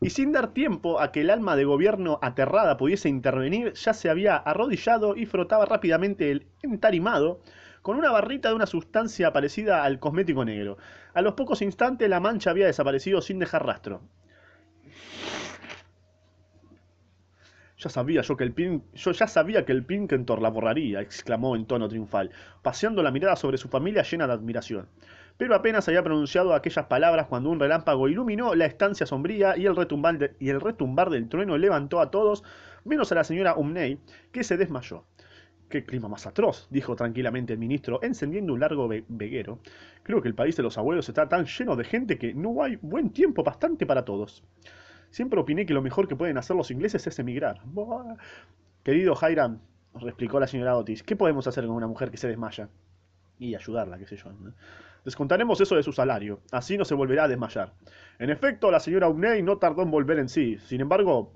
Y 0.00 0.10
sin 0.10 0.32
dar 0.32 0.52
tiempo 0.52 1.00
a 1.00 1.10
que 1.10 1.22
el 1.22 1.30
alma 1.30 1.56
de 1.56 1.64
gobierno 1.64 2.18
aterrada 2.20 2.76
pudiese 2.76 3.08
intervenir, 3.08 3.72
ya 3.72 3.94
se 3.94 4.10
había 4.10 4.36
arrodillado 4.36 5.16
y 5.16 5.24
frotaba 5.24 5.64
rápidamente 5.64 6.30
el 6.30 6.46
entarimado 6.62 7.40
con 7.80 7.96
una 7.96 8.10
barrita 8.10 8.50
de 8.50 8.56
una 8.56 8.66
sustancia 8.66 9.32
parecida 9.32 9.84
al 9.84 9.98
cosmético 9.98 10.44
negro. 10.44 10.76
A 11.14 11.22
los 11.22 11.32
pocos 11.32 11.62
instantes 11.62 12.10
la 12.10 12.20
mancha 12.20 12.50
había 12.50 12.66
desaparecido 12.66 13.22
sin 13.22 13.38
dejar 13.38 13.64
rastro. 13.64 14.02
Ya 17.78 17.90
sabía 17.90 18.22
yo 18.22 18.36
que 18.36 18.44
el 18.44 18.52
pin... 18.52 18.84
yo 18.94 19.12
ya 19.12 19.28
sabía 19.28 19.64
que 19.64 19.72
el 19.72 19.84
Pinkentor 19.84 20.42
la 20.42 20.50
borraría, 20.50 21.00
exclamó 21.00 21.56
en 21.56 21.66
tono 21.66 21.88
triunfal, 21.88 22.30
paseando 22.62 23.02
la 23.02 23.10
mirada 23.10 23.36
sobre 23.36 23.58
su 23.58 23.68
familia 23.68 24.02
llena 24.02 24.26
de 24.26 24.32
admiración 24.32 24.88
pero 25.36 25.54
apenas 25.54 25.86
había 25.88 26.02
pronunciado 26.02 26.54
aquellas 26.54 26.86
palabras 26.86 27.26
cuando 27.26 27.50
un 27.50 27.60
relámpago 27.60 28.08
iluminó 28.08 28.54
la 28.54 28.66
estancia 28.66 29.06
sombría 29.06 29.56
y 29.56 29.66
el 29.66 29.76
retumbar, 29.76 31.10
del 31.10 31.28
trueno 31.28 31.58
levantó 31.58 32.00
a 32.00 32.10
todos, 32.10 32.42
menos 32.84 33.12
a 33.12 33.16
la 33.16 33.24
señora 33.24 33.54
Umney, 33.54 34.00
que 34.32 34.44
se 34.44 34.56
desmayó. 34.56 35.04
Qué 35.68 35.84
clima 35.84 36.08
más 36.08 36.26
atroz, 36.26 36.68
dijo 36.70 36.94
tranquilamente 36.94 37.52
el 37.52 37.58
ministro, 37.58 38.00
encendiendo 38.02 38.52
un 38.52 38.60
largo 38.60 38.88
veguero. 38.88 39.58
Creo 40.04 40.22
que 40.22 40.28
el 40.28 40.34
país 40.34 40.56
de 40.56 40.62
los 40.62 40.78
abuelos 40.78 41.08
está 41.08 41.28
tan 41.28 41.44
lleno 41.46 41.74
de 41.74 41.84
gente 41.84 42.18
que 42.18 42.34
no 42.34 42.62
hay 42.62 42.76
buen 42.76 43.10
tiempo 43.10 43.42
bastante 43.42 43.84
para 43.84 44.04
todos. 44.04 44.44
Siempre 45.10 45.40
opiné 45.40 45.66
que 45.66 45.74
lo 45.74 45.82
mejor 45.82 46.06
que 46.06 46.16
pueden 46.16 46.38
hacer 46.38 46.56
los 46.56 46.70
ingleses 46.70 47.06
es 47.06 47.18
emigrar. 47.18 47.60
Querido 48.84 49.14
Hiram, 49.20 49.58
replicó 49.94 50.38
la 50.38 50.46
señora 50.46 50.76
Otis, 50.76 51.02
¿qué 51.02 51.16
podemos 51.16 51.46
hacer 51.48 51.66
con 51.66 51.74
una 51.74 51.88
mujer 51.88 52.10
que 52.10 52.16
se 52.16 52.28
desmaya? 52.28 52.68
Y 53.38 53.54
ayudarla, 53.54 53.98
qué 53.98 54.06
sé 54.06 54.16
yo. 54.16 54.30
Descontaremos 55.06 55.60
eso 55.60 55.76
de 55.76 55.84
su 55.84 55.92
salario, 55.92 56.40
así 56.50 56.76
no 56.76 56.84
se 56.84 56.96
volverá 56.96 57.24
a 57.24 57.28
desmayar. 57.28 57.72
En 58.18 58.28
efecto, 58.28 58.72
la 58.72 58.80
señora 58.80 59.08
Uney 59.08 59.40
no 59.40 59.58
tardó 59.58 59.82
en 59.82 59.92
volver 59.92 60.18
en 60.18 60.28
sí. 60.28 60.58
Sin 60.58 60.80
embargo, 60.80 61.32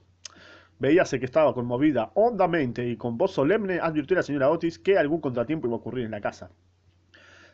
veíase 0.81 1.21
que 1.21 1.25
estaba 1.25 1.55
conmovida 1.55 2.11
hondamente 2.15 2.85
y 2.89 2.97
con 2.97 3.17
voz 3.17 3.31
solemne 3.31 3.79
advirtió 3.79 4.17
a 4.17 4.19
la 4.19 4.23
señora 4.25 4.51
Otis 4.51 4.81
que 4.81 4.99
algún 4.99 5.21
contratiempo 5.21 5.69
iba 5.69 5.77
a 5.77 5.79
ocurrir 5.79 6.05
en 6.05 6.11
la 6.11 6.21
casa. 6.21 6.51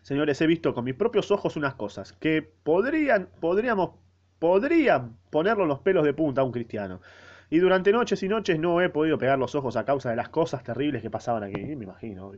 Señores, 0.00 0.40
he 0.40 0.46
visto 0.46 0.72
con 0.72 0.86
mis 0.86 0.94
propios 0.94 1.30
ojos 1.30 1.54
unas 1.54 1.74
cosas 1.74 2.14
que 2.14 2.40
podrían, 2.62 3.28
podríamos, 3.38 3.90
podrían 4.38 5.18
ponerlo 5.28 5.66
los 5.66 5.80
pelos 5.80 6.02
de 6.02 6.14
punta 6.14 6.40
a 6.40 6.44
un 6.44 6.52
cristiano. 6.52 7.02
Y 7.50 7.58
durante 7.58 7.92
noches 7.92 8.22
y 8.22 8.28
noches 8.28 8.58
no 8.58 8.80
he 8.80 8.88
podido 8.88 9.18
pegar 9.18 9.38
los 9.38 9.54
ojos 9.54 9.76
a 9.76 9.84
causa 9.84 10.08
de 10.08 10.16
las 10.16 10.30
cosas 10.30 10.64
terribles 10.64 11.02
que 11.02 11.10
pasaban 11.10 11.44
aquí, 11.44 11.60
me 11.76 11.84
imagino. 11.84 12.32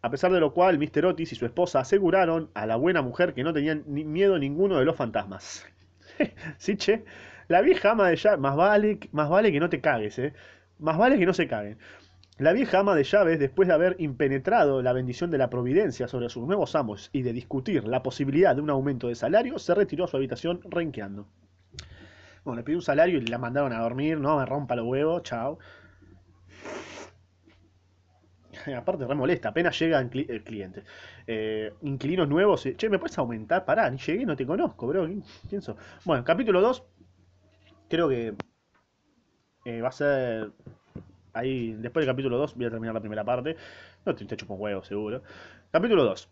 A 0.00 0.10
pesar 0.10 0.32
de 0.32 0.40
lo 0.40 0.52
cual, 0.52 0.78
Mr. 0.78 1.06
Otis 1.06 1.32
y 1.32 1.36
su 1.36 1.44
esposa 1.44 1.80
aseguraron 1.80 2.50
a 2.54 2.66
la 2.66 2.76
buena 2.76 3.02
mujer 3.02 3.34
que 3.34 3.42
no 3.42 3.52
tenían 3.52 3.82
miedo 3.86 4.38
ninguno 4.38 4.78
de 4.78 4.84
los 4.84 4.96
fantasmas. 4.96 5.66
sí, 6.58 6.76
che. 6.76 7.04
La 7.48 7.62
vieja 7.62 7.92
ama 7.92 8.08
de 8.08 8.16
llaves, 8.16 8.38
más 8.38 8.56
vale, 8.56 9.00
más 9.12 9.28
vale 9.28 9.50
que 9.50 9.60
no 9.60 9.68
te 9.68 9.80
cagues, 9.80 10.18
eh. 10.18 10.34
Más 10.78 10.98
vale 10.98 11.18
que 11.18 11.26
no 11.26 11.32
se 11.32 11.48
caguen. 11.48 11.78
La 12.38 12.52
vieja 12.52 12.78
ama 12.78 12.94
de 12.94 13.02
llaves, 13.02 13.40
después 13.40 13.66
de 13.66 13.74
haber 13.74 13.96
impenetrado 13.98 14.80
la 14.80 14.92
bendición 14.92 15.30
de 15.32 15.38
la 15.38 15.50
providencia 15.50 16.06
sobre 16.06 16.28
sus 16.28 16.46
nuevos 16.46 16.76
amos 16.76 17.10
y 17.12 17.22
de 17.22 17.32
discutir 17.32 17.88
la 17.88 18.04
posibilidad 18.04 18.54
de 18.54 18.62
un 18.62 18.70
aumento 18.70 19.08
de 19.08 19.16
salario, 19.16 19.58
se 19.58 19.74
retiró 19.74 20.04
a 20.04 20.08
su 20.08 20.16
habitación 20.16 20.60
renqueando. 20.70 21.26
Bueno, 22.44 22.60
le 22.60 22.62
pidió 22.62 22.78
un 22.78 22.82
salario 22.82 23.18
y 23.18 23.26
la 23.26 23.38
mandaron 23.38 23.72
a 23.72 23.80
dormir, 23.80 24.20
no 24.20 24.38
me 24.38 24.46
rompa 24.46 24.76
los 24.76 24.86
huevos, 24.86 25.24
chao. 25.24 25.58
aparte 28.76 29.06
re 29.06 29.14
molesta, 29.14 29.50
apenas 29.50 29.78
llega 29.78 30.00
el 30.00 30.42
cliente. 30.44 30.84
Eh, 31.26 31.72
inquilinos 31.82 32.28
nuevos, 32.28 32.64
eh, 32.66 32.76
che, 32.76 32.88
¿me 32.88 32.98
puedes 32.98 33.18
aumentar? 33.18 33.64
Pará, 33.64 33.90
ni 33.90 33.98
llegué, 33.98 34.24
no 34.26 34.36
te 34.36 34.46
conozco, 34.46 34.86
bro. 34.86 35.08
Pienso. 35.48 35.76
Bueno, 36.04 36.24
capítulo 36.24 36.60
2, 36.60 36.84
creo 37.88 38.08
que 38.08 38.34
eh, 39.64 39.80
va 39.80 39.88
a 39.88 39.92
ser 39.92 40.52
ahí, 41.32 41.74
después 41.74 42.04
del 42.04 42.12
capítulo 42.12 42.38
2 42.38 42.56
voy 42.56 42.66
a 42.66 42.70
terminar 42.70 42.94
la 42.94 43.00
primera 43.00 43.24
parte. 43.24 43.56
No 44.04 44.14
te, 44.14 44.24
te 44.24 44.36
chupo 44.36 44.54
un 44.54 44.60
huevo, 44.62 44.84
seguro. 44.84 45.22
Capítulo 45.70 46.04
2. 46.04 46.28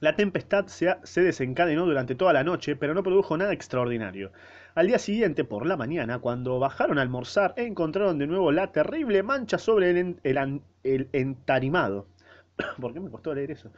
La 0.00 0.16
tempestad 0.16 0.66
se, 0.66 1.22
desencadenó 1.22 1.86
durante 1.86 2.14
toda 2.14 2.32
la 2.32 2.44
noche, 2.44 2.76
pero 2.76 2.94
no 2.94 3.02
produjo 3.02 3.36
nada 3.36 3.52
extraordinario. 3.52 4.32
Al 4.76 4.88
día 4.88 4.98
siguiente, 4.98 5.44
por 5.44 5.66
la 5.66 5.76
mañana, 5.76 6.18
cuando 6.18 6.58
bajaron 6.58 6.98
a 6.98 7.02
almorzar, 7.02 7.54
encontraron 7.56 8.18
de 8.18 8.26
nuevo 8.26 8.50
la 8.50 8.72
terrible 8.72 9.22
mancha 9.22 9.56
sobre 9.56 9.90
el, 9.90 11.08
entarimado. 11.12 12.08
¿Por 12.80 12.92
qué 12.92 12.98
me 12.98 13.08
costó 13.08 13.32
leer 13.32 13.52
eso? 13.52 13.70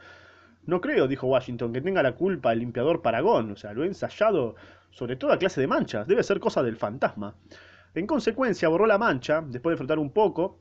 No 0.65 0.81
creo, 0.81 1.07
dijo 1.07 1.27
Washington, 1.27 1.71
que 1.71 1.81
tenga 1.81 2.01
la 2.01 2.13
culpa 2.13 2.51
el 2.51 2.59
limpiador 2.59 3.03
Paragón. 3.03 3.51
O 3.51 3.55
sea, 3.55 3.73
lo 3.73 3.83
he 3.83 3.87
ensayado 3.87 4.55
sobre 4.89 5.17
toda 5.17 5.37
clase 5.37 5.61
de 5.61 5.67
manchas. 5.67 6.07
Debe 6.07 6.23
ser 6.23 6.39
cosa 6.39 6.63
del 6.63 6.77
fantasma. 6.77 7.35
En 7.93 8.07
consecuencia, 8.07 8.67
borró 8.67 8.87
la 8.87 8.97
mancha, 8.97 9.43
después 9.45 9.73
de 9.73 9.77
frotar 9.77 9.99
un 9.99 10.09
poco, 10.09 10.57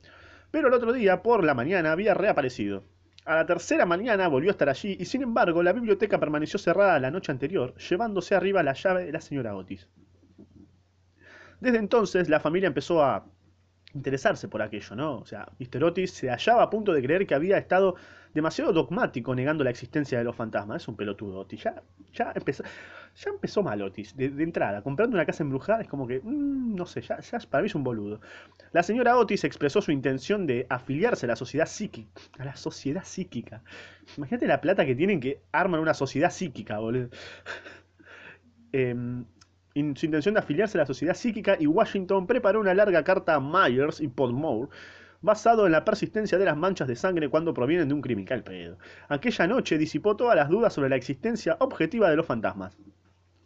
pero 0.51 0.69
el 0.69 0.75
otro 0.75 0.93
día, 0.93 1.23
por 1.23 1.45
la 1.45 1.55
mañana, 1.55 1.93
había 1.93 2.13
reaparecido. 2.13 2.85
A 3.25 3.37
la 3.37 3.47
tercera 3.47 3.87
mañana 3.87 4.29
volvió 4.29 4.51
a 4.51 4.53
estar 4.53 4.69
allí 4.69 4.99
y 5.01 5.07
sin 5.07 5.23
embargo 5.23 5.63
la 5.63 5.73
biblioteca 5.73 6.21
permaneció 6.21 6.59
cerrada 6.59 7.01
la 7.01 7.11
noche 7.11 7.33
anterior, 7.33 7.75
llevándose 7.77 8.35
arriba 8.35 8.63
la 8.63 8.75
llave 8.75 9.07
de 9.07 9.13
la 9.13 9.23
señora 9.23 9.57
Otis. 9.57 9.89
Desde 11.61 11.79
entonces 11.79 12.29
la 12.29 12.41
familia 12.41 12.67
empezó 12.69 13.03
a 13.03 13.27
interesarse 13.95 14.49
por 14.49 14.63
aquello, 14.63 14.95
¿no? 14.95 15.19
O 15.19 15.27
sea, 15.27 15.49
Mr. 15.59 15.85
Otis 15.85 16.13
se 16.13 16.29
hallaba 16.29 16.63
a 16.63 16.71
punto 16.71 16.93
de 16.93 17.03
creer 17.03 17.27
que 17.27 17.35
había 17.35 17.57
estado 17.59 17.97
demasiado 18.35 18.73
dogmático 18.73 19.35
negando 19.35 19.65
la 19.65 19.71
existencia 19.71 20.19
de 20.19 20.25
los 20.25 20.37
fantasmas. 20.37 20.83
Es 20.83 20.89
un 20.89 20.97
pelotudo, 20.97 21.41
Otis. 21.41 21.63
Ya, 21.65 21.83
ya, 22.13 22.33
empezó, 22.35 22.63
ya 23.17 23.31
empezó 23.31 23.63
mal, 23.63 23.81
Otis. 23.81 24.15
De, 24.15 24.27
entrada, 24.27 24.83
comprando 24.83 25.17
una 25.17 25.25
casa 25.25 25.43
embrujada 25.43 25.81
es 25.81 25.89
como 25.89 26.07
que, 26.07 26.21
mm, 26.23 26.75
no 26.75 26.85
sé, 26.85 27.01
ya, 27.01 27.19
para 27.51 27.63
mí 27.63 27.69
es 27.69 27.75
un 27.75 27.83
boludo. 27.83 28.21
La 28.73 28.83
señora 28.83 29.17
Otis 29.17 29.45
expresó 29.45 29.81
su 29.81 29.91
intención 29.91 30.47
de 30.47 30.67
afiliarse 30.69 31.25
a 31.25 31.31
la 31.31 31.37
sociedad 31.37 31.67
psíquica. 31.67 32.21
A 32.39 32.45
la 32.45 32.57
sociedad 32.57 33.05
psíquica. 33.05 33.63
Imagínate 34.19 34.47
la 34.47 34.61
plata 34.61 34.85
que 34.85 34.95
tienen 34.95 35.21
que 35.21 35.41
arman 35.53 35.81
una 35.81 35.95
sociedad 35.95 36.31
psíquica, 36.31 36.79
boludo. 36.79 37.09
eh, 38.73 39.25
su 39.95 40.07
intención 40.07 40.35
de 40.35 40.41
afiliarse 40.41 40.79
a 40.79 40.83
la 40.83 40.87
sociedad 40.87 41.15
psíquica 41.15 41.57
y 41.59 41.67
Washington 41.67 42.27
preparó 42.27 42.61
una 42.61 42.73
larga 42.73 43.05
carta 43.05 43.35
a 43.35 43.41
Myers 43.41 44.01
y 44.01 44.09
Podmore 44.09 44.69
basado 45.21 45.67
en 45.67 45.73
la 45.73 45.85
persistencia 45.85 46.39
de 46.39 46.45
las 46.45 46.57
manchas 46.57 46.89
de 46.89 46.97
sangre 46.97 47.29
cuando 47.29 47.53
provienen 47.53 47.89
de 47.89 47.95
un 47.95 48.01
criminal 48.01 48.43
pedo. 48.43 48.79
Aquella 49.09 49.47
noche 49.47 49.77
disipó 49.77 50.17
todas 50.17 50.37
las 50.37 50.49
dudas 50.49 50.73
sobre 50.73 50.89
la 50.89 50.97
existencia 50.97 51.57
objetiva 51.61 52.09
de 52.09 52.17
los 52.17 52.25
fantasmas. 52.25 52.77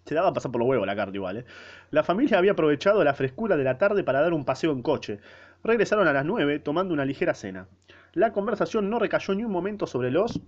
Se 0.05 0.15
daba 0.15 0.29
a 0.29 0.33
pasar 0.33 0.53
por 0.53 0.61
los 0.61 0.69
huevos 0.69 0.87
la 0.87 0.97
carta 0.97 1.17
igual, 1.17 1.39
¿eh? 1.39 1.45
La 1.91 2.03
familia 2.03 2.39
había 2.39 2.53
aprovechado 2.53 3.03
la 3.05 3.15
frescura 3.15 3.57
de 3.57 3.65
la 3.65 3.79
tarde 3.79 4.05
para 4.05 4.21
dar 4.21 4.33
un 4.33 4.45
paseo 4.45 4.73
en 4.73 4.83
coche. 4.83 5.21
Regresaron 5.65 6.09
a 6.09 6.13
las 6.13 6.25
9 6.25 6.59
tomando 6.61 6.95
una 6.95 7.05
ligera 7.05 7.35
cena. 7.35 7.69
La 8.13 8.33
conversación 8.33 8.89
no 8.89 8.99
recayó 8.99 9.35
ni 9.35 9.45
un 9.45 9.53
momento 9.53 9.87
sobre 9.87 10.11
los 10.11 10.41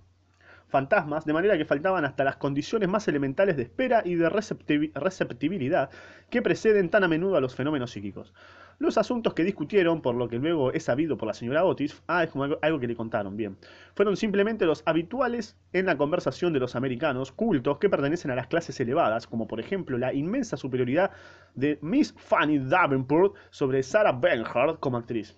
fantasmas, 0.73 1.23
de 1.23 1.33
manera 1.33 1.55
que 1.55 1.65
faltaban 1.65 2.03
hasta 2.03 2.23
las 2.23 2.37
condiciones 2.37 2.89
más 2.89 3.07
elementales 3.07 3.57
de 3.57 3.61
espera 3.61 4.01
y 4.03 4.15
de 4.15 4.27
receptibilidad 4.27 5.91
que 6.31 6.41
preceden 6.41 6.89
tan 6.89 7.03
a 7.03 7.07
menudo 7.07 7.37
a 7.37 7.41
los 7.41 7.53
fenómenos 7.53 7.91
psíquicos. 7.91 8.33
Los 8.79 8.97
asuntos 8.97 9.35
que 9.35 9.43
discutieron, 9.43 10.01
por 10.01 10.15
lo 10.15 10.27
que 10.27 10.39
luego 10.39 10.71
es 10.71 10.85
sabido 10.85 11.15
por 11.15 11.27
la 11.27 11.35
señora 11.35 11.63
Otis, 11.63 12.01
ah, 12.07 12.23
es 12.23 12.31
como 12.31 12.45
algo, 12.59 12.79
que 12.79 12.87
le 12.87 12.95
contaron, 12.95 13.37
bien, 13.37 13.55
fueron 13.93 14.17
simplemente 14.17 14.65
los 14.65 14.81
habituales 14.87 15.55
en 15.73 15.85
la 15.85 15.95
conversación 15.95 16.53
de 16.53 16.59
los 16.59 16.75
americanos 16.75 17.31
cultos 17.31 17.77
que 17.77 17.87
pertenecen 17.87 18.31
a 18.31 18.35
las 18.35 18.47
clases 18.47 18.79
elevadas, 18.79 19.27
como 19.27 19.47
por 19.47 19.59
ejemplo 19.59 19.99
la 19.99 20.11
inmensa 20.11 20.57
superioridad 20.57 21.11
de 21.53 21.77
Miss 21.83 22.15
Fanny 22.17 22.57
Davenport 22.57 23.35
sobre 23.51 23.83
Sarah 23.83 24.11
Bernhardt 24.11 24.79
como 24.79 24.97
actriz. 24.97 25.37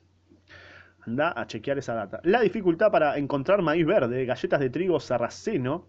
Anda 1.06 1.34
a 1.36 1.46
chequear 1.48 1.78
esa 1.78 1.94
data. 1.94 2.20
La 2.24 2.42
dificultad 2.42 2.92
para 2.92 3.18
encontrar 3.18 3.62
maíz 3.62 3.86
verde, 3.86 4.26
galletas 4.26 4.60
de 4.60 4.70
trigo 4.70 5.00
sarraceno 5.00 5.88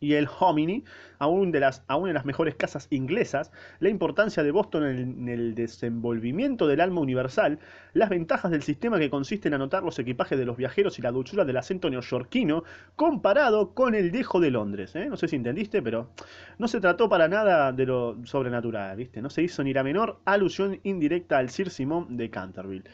y 0.00 0.14
el 0.14 0.28
hominy, 0.38 0.84
aún, 1.18 1.50
de 1.50 1.60
las, 1.60 1.82
en 1.88 2.14
las 2.14 2.24
mejores 2.24 2.54
casas 2.54 2.86
inglesas, 2.90 3.50
la 3.80 3.88
importancia 3.88 4.42
de 4.42 4.50
Boston 4.50 4.84
en 4.84 5.28
el, 5.28 5.54
desenvolvimiento 5.54 6.66
del 6.66 6.80
alma 6.80 7.00
universal, 7.00 7.58
las 7.94 8.10
ventajas 8.10 8.50
del 8.50 8.62
sistema 8.62 8.98
que 8.98 9.10
consiste 9.10 9.48
en 9.48 9.54
anotar 9.54 9.82
los 9.82 9.98
equipajes 9.98 10.38
de 10.38 10.44
los 10.44 10.56
viajeros 10.56 10.98
y 10.98 11.02
la 11.02 11.10
dulzura 11.10 11.44
del 11.44 11.56
acento 11.56 11.88
neoyorquino 11.88 12.64
comparado 12.96 13.72
con 13.72 13.94
el 13.94 14.10
dejo 14.10 14.40
de 14.40 14.50
Londres. 14.50 14.94
¿eh? 14.94 15.06
No 15.08 15.16
sé 15.16 15.28
si 15.28 15.36
entendiste, 15.36 15.80
pero 15.80 16.10
no 16.58 16.68
se 16.68 16.80
trató 16.80 17.08
para 17.08 17.28
nada 17.28 17.72
de 17.72 17.86
lo 17.86 18.18
sobrenatural, 18.24 18.96
¿viste? 18.96 19.22
No 19.22 19.30
se 19.30 19.42
hizo 19.42 19.62
ni 19.64 19.72
la 19.72 19.82
menor 19.82 20.20
alusión 20.24 20.80
indirecta 20.82 21.38
al 21.38 21.50
Sir 21.50 21.70
Simón 21.70 22.16
de 22.16 22.30
Canterville. 22.30 22.84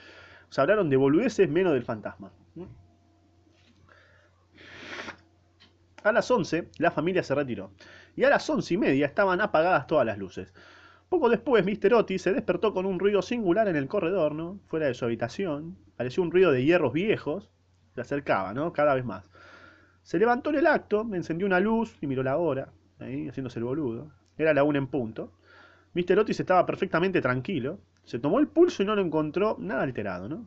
Se 0.51 0.61
hablaron 0.61 0.91
de 0.91 0.97
boludeces 0.97 1.49
menos 1.49 1.73
del 1.73 1.85
fantasma. 1.85 2.31
A 6.03 6.13
las 6.13 6.31
11 6.31 6.69
la 6.79 6.91
familia 6.91 7.23
se 7.23 7.35
retiró 7.35 7.73
y 8.17 8.25
a 8.25 8.31
las 8.31 8.49
once 8.49 8.75
y 8.75 8.79
media 8.79 9.07
estaban 9.07 9.41
apagadas 9.41 9.87
todas 9.87 10.07
las 10.07 10.19
luces. 10.19 10.53
Poco 11.09 11.29
después, 11.29 11.65
Mr. 11.65 11.95
Otis 11.95 12.23
se 12.23 12.33
despertó 12.33 12.73
con 12.73 12.87
un 12.87 12.99
ruido 12.99 13.21
singular 13.21 13.67
en 13.67 13.77
el 13.77 13.89
corredor, 13.89 14.35
¿no? 14.35 14.61
Fuera 14.67 14.87
de 14.87 14.95
su 14.95 15.05
habitación. 15.05 15.77
Pareció 15.97 16.23
un 16.23 16.31
ruido 16.31 16.53
de 16.53 16.65
hierros 16.65 16.93
viejos. 16.93 17.51
Se 17.95 18.01
acercaba, 18.01 18.55
¿no? 18.55 18.73
Cada 18.73 18.95
vez 18.95 19.05
más. 19.05 19.29
Se 20.03 20.19
levantó 20.19 20.51
en 20.51 20.57
el 20.57 20.67
acto, 20.67 21.07
encendió 21.13 21.47
una 21.47 21.61
luz 21.61 21.97
y 22.01 22.07
miró 22.07 22.23
la 22.23 22.37
hora, 22.37 22.73
ahí, 23.01 23.29
haciéndose 23.29 23.59
el 23.59 23.65
boludo. 23.65 24.13
Era 24.39 24.55
la 24.55 24.63
una 24.63 24.79
en 24.79 24.87
punto. 24.87 25.33
Mr. 25.95 26.21
Otis 26.21 26.39
estaba 26.39 26.65
perfectamente 26.65 27.21
tranquilo. 27.21 27.81
Se 28.05 28.19
tomó 28.19 28.39
el 28.41 28.49
pulso 28.49 28.83
y 28.83 28.87
no 28.87 28.95
lo 28.95 29.03
encontró 29.03 29.57
nada 29.59 29.83
alterado, 29.83 30.29
¿no? 30.29 30.47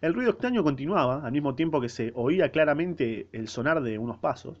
El 0.00 0.14
ruido 0.14 0.30
extraño 0.30 0.62
continuaba, 0.62 1.24
al 1.24 1.32
mismo 1.32 1.56
tiempo 1.56 1.80
que 1.80 1.88
se 1.88 2.12
oía 2.14 2.50
claramente 2.52 3.28
el 3.32 3.48
sonar 3.48 3.82
de 3.82 3.98
unos 3.98 4.18
pasos. 4.18 4.60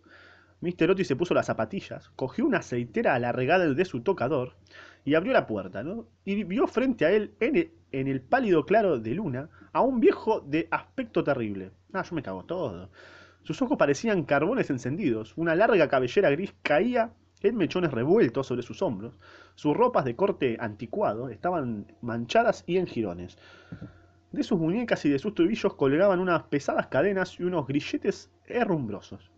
Mr. 0.60 0.90
Otis 0.90 1.06
se 1.06 1.14
puso 1.14 1.34
las 1.34 1.46
zapatillas, 1.46 2.10
cogió 2.16 2.44
una 2.44 2.58
aceitera 2.58 3.14
alargada 3.14 3.72
de 3.72 3.84
su 3.84 4.00
tocador 4.02 4.56
y 5.04 5.14
abrió 5.14 5.32
la 5.32 5.46
puerta, 5.46 5.84
¿no? 5.84 6.08
Y 6.24 6.42
vio 6.42 6.66
frente 6.66 7.06
a 7.06 7.12
él, 7.12 7.34
en 7.40 8.08
el, 8.08 8.20
pálido 8.20 8.66
claro 8.66 8.98
de 8.98 9.14
luna, 9.14 9.48
a 9.72 9.80
un 9.82 10.00
viejo 10.00 10.40
de 10.40 10.66
aspecto 10.72 11.22
terrible. 11.22 11.70
Ah, 11.92 12.02
yo 12.02 12.16
me 12.16 12.22
cago 12.22 12.44
todo. 12.44 12.90
Sus 13.44 13.62
ojos 13.62 13.78
parecían 13.78 14.24
carbones 14.24 14.70
encendidos, 14.70 15.32
una 15.36 15.54
larga 15.54 15.88
cabellera 15.88 16.30
gris 16.30 16.52
caía 16.62 17.12
en 17.42 17.56
mechones 17.56 17.92
revueltos 17.92 18.46
sobre 18.46 18.62
sus 18.62 18.82
hombros, 18.82 19.14
sus 19.54 19.76
ropas 19.76 20.04
de 20.04 20.16
corte 20.16 20.56
anticuado 20.60 21.28
estaban 21.28 21.92
manchadas 22.00 22.64
y 22.66 22.78
en 22.78 22.86
jirones. 22.86 23.38
De 24.32 24.42
sus 24.42 24.58
muñecas 24.58 25.04
y 25.04 25.10
de 25.10 25.18
sus 25.18 25.34
tobillos 25.34 25.74
colgaban 25.74 26.20
unas 26.20 26.42
pesadas 26.44 26.88
cadenas 26.88 27.38
y 27.40 27.44
unos 27.44 27.66
grilletes 27.66 28.30
herrumbrosos. 28.46 29.30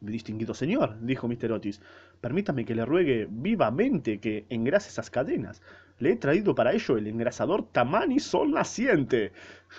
Distinguido 0.00 0.54
señor, 0.54 0.98
dijo 1.00 1.28
Mr. 1.28 1.52
Otis, 1.52 1.80
permítame 2.20 2.64
que 2.64 2.74
le 2.74 2.86
ruegue 2.86 3.28
vivamente 3.30 4.18
que 4.18 4.46
engrase 4.48 4.88
esas 4.88 5.10
cadenas. 5.10 5.62
Le 6.00 6.12
he 6.12 6.16
traído 6.16 6.54
para 6.54 6.72
ello 6.72 6.96
el 6.96 7.06
engrasador 7.06 7.70
Tamani 7.70 8.18
Sol 8.18 8.50
Naciente. 8.50 9.32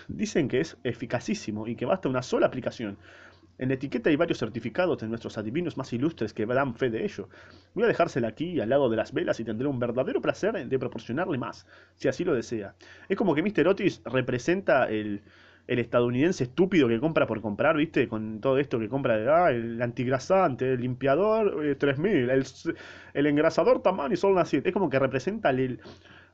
Dicen 0.07 0.47
que 0.47 0.61
es 0.61 0.77
eficacísimo 0.83 1.67
y 1.67 1.75
que 1.75 1.85
basta 1.85 2.07
una 2.07 2.21
sola 2.21 2.45
aplicación. 2.45 2.97
En 3.57 3.67
la 3.69 3.75
etiqueta 3.75 4.09
hay 4.09 4.15
varios 4.15 4.39
certificados 4.39 4.99
de 4.99 5.07
nuestros 5.07 5.37
adivinos 5.37 5.77
más 5.77 5.91
ilustres 5.93 6.33
que 6.33 6.45
dan 6.45 6.75
fe 6.75 6.89
de 6.89 7.03
ello. 7.03 7.27
Voy 7.73 7.83
a 7.83 7.87
dejársela 7.87 8.27
aquí 8.27 8.59
al 8.59 8.69
lado 8.69 8.89
de 8.89 8.97
las 8.97 9.13
velas 9.13 9.39
y 9.39 9.43
tendré 9.43 9.67
un 9.67 9.79
verdadero 9.79 10.21
placer 10.21 10.67
de 10.67 10.79
proporcionarle 10.79 11.37
más, 11.37 11.67
si 11.95 12.07
así 12.07 12.23
lo 12.23 12.33
desea. 12.33 12.75
Es 13.09 13.17
como 13.17 13.35
que 13.35 13.43
Mr. 13.43 13.67
Otis 13.67 14.01
representa 14.05 14.89
el, 14.89 15.21
el 15.67 15.79
estadounidense 15.79 16.43
estúpido 16.43 16.87
que 16.87 16.99
compra 16.99 17.27
por 17.27 17.41
comprar, 17.41 17.77
¿viste? 17.77 18.07
Con 18.07 18.41
todo 18.41 18.57
esto 18.57 18.79
que 18.79 18.89
compra 18.89 19.17
de, 19.17 19.29
ah, 19.29 19.51
el 19.51 19.81
antigrasante, 19.81 20.73
el 20.73 20.81
limpiador 20.81 21.77
3000, 21.77 22.29
eh, 22.29 22.33
el, 22.33 22.45
el 23.13 23.25
engrasador 23.27 23.81
Tamani 23.81 24.15
Sol 24.15 24.35
Naciente. 24.35 24.69
Es 24.69 24.73
como 24.73 24.89
que 24.89 24.99
representa 24.99 25.49
al, 25.49 25.79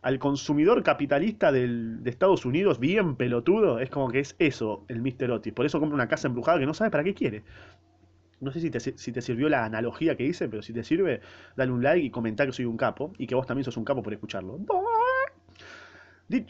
al 0.01 0.19
consumidor 0.19 0.84
capitalista 0.84 1.51
del, 1.51 2.03
de 2.03 2.10
Estados 2.10 2.46
Unidos 2.46 2.79
bien 2.79 3.15
pelotudo. 3.15 3.79
Es 3.79 3.89
como 3.89 4.10
que 4.10 4.19
es 4.19 4.36
eso 4.39 4.86
el 4.88 5.01
Mr. 5.01 5.31
Otis. 5.31 5.53
Por 5.53 5.65
eso 5.65 5.79
compra 5.79 5.96
una 5.96 6.07
casa 6.07 6.27
embrujada 6.27 6.60
que 6.60 6.65
no 6.65 6.74
sabe 6.74 6.91
para 6.91 7.03
qué 7.03 7.13
quiere. 7.13 7.43
No 8.39 8.51
sé 8.51 8.60
si 8.60 8.69
te, 8.69 8.79
si 8.79 9.12
te, 9.12 9.22
sirvió 9.22 9.50
la 9.50 9.65
analogía 9.65 10.15
que 10.15 10.24
hice, 10.24 10.48
pero 10.48 10.62
si 10.62 10.72
te 10.72 10.84
sirve, 10.84 11.22
dale 11.55 11.72
un 11.72 11.81
like 11.81 12.05
y 12.05 12.12
comenta 12.12 12.46
que 12.46 12.51
soy 12.51 12.65
un 12.65 12.77
capo 12.77 13.12
y 13.17 13.25
que 13.25 13.34
vos 13.34 13.48
también 13.48 13.63
sos 13.63 13.77
un 13.77 13.84
capo 13.84 14.03
por 14.03 14.13
escucharlo. 14.13 14.60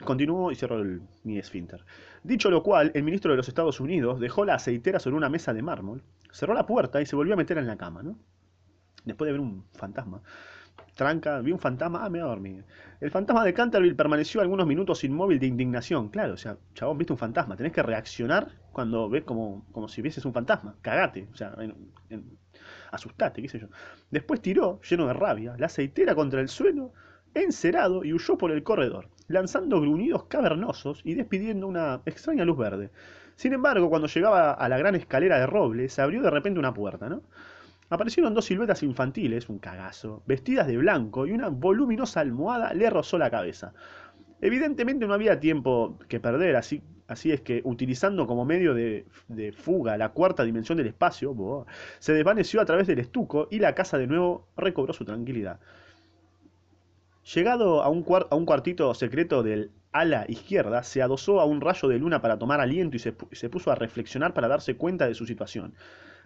Continuó 0.03 0.51
y 0.51 0.55
cerró 0.55 0.84
mi 1.24 1.38
esfínter. 1.38 1.86
Dicho 2.24 2.50
lo 2.50 2.63
cual, 2.63 2.91
el 2.96 3.03
ministro 3.03 3.31
de 3.31 3.38
los 3.38 3.48
Estados 3.48 3.79
Unidos 3.79 4.19
dejó 4.19 4.43
la 4.43 4.55
aceitera 4.55 5.00
sobre 5.00 5.17
una 5.17 5.29
mesa 5.29 5.53
de 5.53 5.62
mármol, 5.62 6.03
cerró 6.31 6.53
la 6.53 6.65
puerta 6.65 7.00
y 7.01 7.05
se 7.05 7.15
volvió 7.15 7.36
a 7.36 7.38
meter 7.38 7.57
en 7.57 7.67
la 7.67 7.77
cama, 7.77 8.01
¿no? 8.01 8.17
Después 9.05 9.27
de 9.27 9.34
ver 9.34 9.41
un 9.41 9.65
fantasma. 9.74 10.22
Tranca, 10.96 11.41
vi 11.41 11.51
un 11.51 11.60
fantasma, 11.60 12.03
ah, 12.03 12.10
me 12.10 12.19
voy 12.19 12.27
a 12.27 12.29
dormir. 12.29 12.65
El 13.00 13.12
fantasma 13.12 13.43
de 13.43 13.53
Canterville 13.53 13.96
permaneció 13.96 14.41
algunos 14.41 14.65
minutos 14.65 15.03
inmóvil 15.03 15.39
de 15.39 15.46
indignación. 15.46 16.10
Claro, 16.10 16.34
o 16.34 16.38
sea, 16.38 16.57
chabón, 16.74 16.98
viste 16.98 17.13
un 17.13 17.19
fantasma. 17.19 17.55
Tenés 17.55 17.72
que 17.72 17.83
reaccionar 17.83 18.50
cuando 18.72 19.07
ves 19.07 19.24
como, 19.24 19.66
como 19.72 19.87
si 19.87 20.01
vieses 20.01 20.25
un 20.25 20.33
fantasma. 20.33 20.75
Cagate, 20.81 21.29
o 21.31 21.35
sea, 21.35 21.55
asustate, 22.92 23.42
qué 23.44 23.48
sé 23.48 23.59
yo. 23.59 23.68
Después 24.09 24.42
tiró, 24.42 24.81
lleno 24.81 25.05
de 25.05 25.13
rabia, 25.13 25.55
la 25.57 25.68
aceitera 25.68 26.16
contra 26.16 26.42
el 26.42 26.50
suelo 26.50 26.94
encerado 27.33 28.03
y 28.03 28.13
huyó 28.13 28.37
por 28.37 28.51
el 28.51 28.63
corredor, 28.63 29.09
lanzando 29.27 29.81
gruñidos 29.81 30.25
cavernosos 30.25 31.01
y 31.03 31.13
despidiendo 31.13 31.68
una 31.68 32.01
extraña 32.05 32.46
luz 32.46 32.57
verde. 32.57 32.92
Sin 33.35 33.53
embargo, 33.53 33.90
cuando 33.90 34.07
llegaba 34.07 34.51
a 34.53 34.70
la 34.70 34.77
gran 34.77 34.96
escalera 34.96 35.40
de 35.40 35.46
roble, 35.46 35.90
se 35.90 36.01
abrió 36.01 36.22
de 36.22 36.31
repente 36.31 36.59
una 36.59 36.74
puerta, 36.74 37.09
¿no? 37.09 37.22
Aparecieron 37.90 38.33
dos 38.33 38.46
siluetas 38.46 38.83
infantiles, 38.83 39.48
un 39.48 39.59
cagazo, 39.59 40.22
vestidas 40.25 40.68
de 40.68 40.77
blanco 40.77 41.25
y 41.25 41.31
una 41.31 41.48
voluminosa 41.50 42.20
almohada 42.20 42.74
le 42.74 42.90
rozó 42.90 43.18
la 43.18 43.31
cabeza. 43.31 43.74
Evidentemente 44.42 45.07
no 45.07 45.13
había 45.13 45.40
tiempo 45.40 45.98
que 46.09 46.20
perder, 46.20 46.57
así, 46.57 46.83
así 47.07 47.31
es 47.31 47.42
que 47.42 47.61
utilizando 47.63 48.27
como 48.27 48.44
medio 48.44 48.74
de, 48.74 49.05
de 49.29 49.53
fuga 49.53 49.98
la 49.98 50.09
cuarta 50.09 50.44
dimensión 50.44 50.77
del 50.77 50.87
espacio, 50.87 51.66
se 52.00 52.13
desvaneció 52.13 52.59
a 52.59 52.66
través 52.66 52.87
del 52.87 53.00
estuco 53.00 53.48
y 53.50 53.59
la 53.59 53.74
casa 53.74 53.98
de 53.98 54.07
nuevo 54.07 54.48
recobró 54.57 54.94
su 54.94 55.05
tranquilidad. 55.05 55.59
Llegado 57.35 57.83
a 57.83 57.90
un, 57.90 58.03
cuartito 58.03 58.94
secreto 58.94 59.44
del 59.44 59.72
ala 59.92 60.24
izquierda, 60.29 60.81
se 60.83 61.01
adosó 61.01 61.42
a 61.42 61.46
un 61.46 61.59
rayo 61.59 61.90
de 61.90 62.00
luna 62.00 62.22
para 62.22 62.40
tomar 62.40 62.61
aliento 62.61 62.96
y 62.96 63.00
se, 63.00 63.13
se, 63.33 63.50
puso 63.50 63.70
a 63.70 63.75
reflexionar 63.75 64.33
para 64.33 64.48
darse 64.48 64.77
cuenta 64.77 65.07
de 65.07 65.13
su 65.13 65.25
situación. 65.25 65.74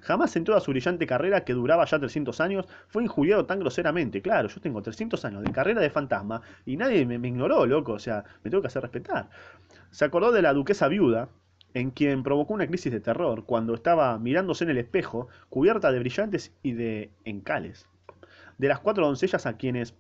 Jamás 0.01 0.35
en 0.35 0.43
toda 0.43 0.59
su 0.59 0.69
brillante 0.69 1.07
carrera, 1.07 1.43
que 1.43 1.53
duraba 1.53 1.85
ya 1.85 1.97
300 1.97 2.39
años, 2.39 2.67
fue 2.87 3.01
injuriado 3.01 3.47
tan 3.47 3.59
groseramente. 3.59 4.21
Claro, 4.21 4.47
yo 4.47 4.61
tengo 4.61 4.83
300 4.83 5.25
años 5.25 5.43
de 5.43 5.51
carrera 5.51 5.81
de 5.81 5.89
fantasma 5.89 6.43
y 6.67 6.77
nadie 6.77 7.03
me, 7.07 7.17
me 7.17 7.29
ignoró, 7.29 7.65
loco, 7.65 7.93
o 7.93 7.99
sea, 7.99 8.23
me 8.43 8.51
tengo 8.51 8.61
que 8.61 8.67
hacer 8.67 8.83
respetar. 8.83 9.27
Se 9.89 10.05
acordó 10.05 10.31
de 10.31 10.43
la 10.43 10.53
duquesa 10.53 10.87
viuda, 10.87 11.29
en 11.73 11.89
quien 11.89 12.21
provocó 12.21 12.53
una 12.53 12.67
crisis 12.67 12.91
de 12.91 12.99
terror 12.99 13.45
cuando 13.45 13.73
estaba 13.73 14.19
mirándose 14.19 14.65
en 14.65 14.69
el 14.69 14.77
espejo, 14.77 15.29
cubierta 15.49 15.91
de 15.91 15.97
brillantes 15.97 16.53
y 16.61 16.73
de 16.73 17.09
encales. 17.25 17.87
De 18.59 18.67
las 18.67 18.79
cuatro 18.79 19.07
doncellas 19.07 19.47
a 19.47 19.57
quienes 19.57 19.95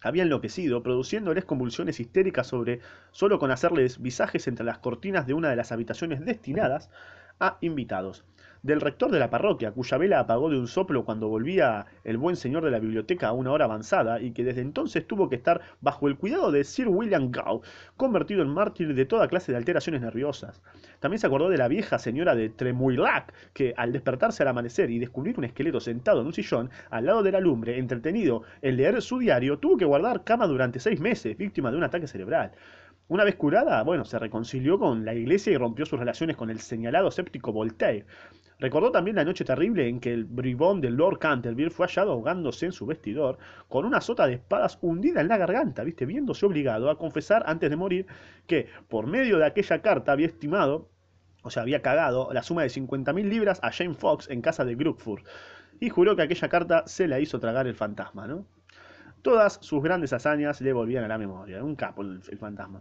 había 0.00 0.22
enloquecido, 0.22 0.82
produciéndoles 0.82 1.44
convulsiones 1.44 2.00
histéricas 2.00 2.46
sobre 2.46 2.80
solo 3.10 3.38
con 3.38 3.50
hacerles 3.50 4.00
visajes 4.00 4.46
entre 4.48 4.66
las 4.66 4.78
cortinas 4.78 5.26
de 5.26 5.34
una 5.34 5.50
de 5.50 5.56
las 5.56 5.72
habitaciones 5.72 6.24
destinadas 6.24 6.90
a 7.40 7.58
invitados 7.60 8.24
del 8.64 8.80
rector 8.80 9.10
de 9.10 9.18
la 9.18 9.28
parroquia, 9.28 9.72
cuya 9.72 9.98
vela 9.98 10.20
apagó 10.20 10.48
de 10.48 10.58
un 10.58 10.66
soplo 10.66 11.04
cuando 11.04 11.28
volvía 11.28 11.84
el 12.02 12.16
buen 12.16 12.34
señor 12.34 12.64
de 12.64 12.70
la 12.70 12.78
biblioteca 12.78 13.28
a 13.28 13.32
una 13.32 13.52
hora 13.52 13.66
avanzada 13.66 14.22
y 14.22 14.32
que 14.32 14.42
desde 14.42 14.62
entonces 14.62 15.06
tuvo 15.06 15.28
que 15.28 15.36
estar 15.36 15.60
bajo 15.82 16.08
el 16.08 16.16
cuidado 16.16 16.50
de 16.50 16.64
Sir 16.64 16.88
William 16.88 17.30
Gow, 17.30 17.60
convertido 17.98 18.40
en 18.40 18.48
mártir 18.48 18.94
de 18.94 19.04
toda 19.04 19.28
clase 19.28 19.52
de 19.52 19.58
alteraciones 19.58 20.00
nerviosas. 20.00 20.62
También 20.98 21.18
se 21.20 21.26
acordó 21.26 21.50
de 21.50 21.58
la 21.58 21.68
vieja 21.68 21.98
señora 21.98 22.34
de 22.34 22.48
Tremouillac, 22.48 23.34
que 23.52 23.74
al 23.76 23.92
despertarse 23.92 24.42
al 24.42 24.48
amanecer 24.48 24.90
y 24.90 24.98
descubrir 24.98 25.36
un 25.36 25.44
esqueleto 25.44 25.78
sentado 25.78 26.22
en 26.22 26.28
un 26.28 26.32
sillón 26.32 26.70
al 26.88 27.04
lado 27.04 27.22
de 27.22 27.32
la 27.32 27.40
lumbre, 27.40 27.78
entretenido 27.78 28.44
en 28.62 28.78
leer 28.78 29.02
su 29.02 29.18
diario, 29.18 29.58
tuvo 29.58 29.76
que 29.76 29.84
guardar 29.84 30.24
cama 30.24 30.46
durante 30.46 30.80
seis 30.80 31.00
meses, 31.00 31.36
víctima 31.36 31.70
de 31.70 31.76
un 31.76 31.84
ataque 31.84 32.06
cerebral. 32.06 32.52
Una 33.06 33.24
vez 33.24 33.36
curada, 33.36 33.82
bueno, 33.82 34.06
se 34.06 34.18
reconcilió 34.18 34.78
con 34.78 35.04
la 35.04 35.14
iglesia 35.14 35.52
y 35.52 35.58
rompió 35.58 35.84
sus 35.84 35.98
relaciones 35.98 36.38
con 36.38 36.48
el 36.48 36.60
señalado 36.60 37.08
escéptico 37.08 37.52
Voltaire. 37.52 38.06
Recordó 38.58 38.90
también 38.92 39.16
la 39.16 39.26
noche 39.26 39.44
terrible 39.44 39.86
en 39.86 40.00
que 40.00 40.10
el 40.10 40.24
bribón 40.24 40.80
de 40.80 40.88
Lord 40.88 41.18
Canterville 41.18 41.68
fue 41.68 41.86
hallado 41.86 42.12
ahogándose 42.12 42.64
en 42.64 42.72
su 42.72 42.86
vestidor 42.86 43.36
con 43.68 43.84
una 43.84 44.00
sota 44.00 44.26
de 44.26 44.32
espadas 44.32 44.78
hundida 44.80 45.20
en 45.20 45.28
la 45.28 45.36
garganta, 45.36 45.84
¿viste? 45.84 46.06
viéndose 46.06 46.46
obligado 46.46 46.88
a 46.88 46.96
confesar 46.96 47.42
antes 47.46 47.68
de 47.68 47.76
morir 47.76 48.06
que 48.46 48.68
por 48.88 49.06
medio 49.06 49.36
de 49.36 49.44
aquella 49.44 49.82
carta 49.82 50.12
había 50.12 50.28
estimado, 50.28 50.88
o 51.42 51.50
sea, 51.50 51.62
había 51.62 51.82
cagado 51.82 52.32
la 52.32 52.42
suma 52.42 52.62
de 52.62 52.68
50.000 52.68 53.22
libras 53.28 53.60
a 53.62 53.70
Jane 53.70 53.92
Fox 53.92 54.30
en 54.30 54.40
casa 54.40 54.64
de 54.64 54.76
Grookford 54.76 55.24
y 55.78 55.90
juró 55.90 56.16
que 56.16 56.22
aquella 56.22 56.48
carta 56.48 56.84
se 56.86 57.06
la 57.06 57.20
hizo 57.20 57.38
tragar 57.38 57.66
el 57.66 57.74
fantasma, 57.74 58.26
¿no? 58.26 58.46
Todas 59.20 59.58
sus 59.60 59.82
grandes 59.82 60.14
hazañas 60.14 60.62
le 60.62 60.72
volvían 60.72 61.04
a 61.04 61.08
la 61.08 61.18
memoria, 61.18 61.62
un 61.62 61.76
capo 61.76 62.00
el 62.00 62.22
fantasma. 62.38 62.80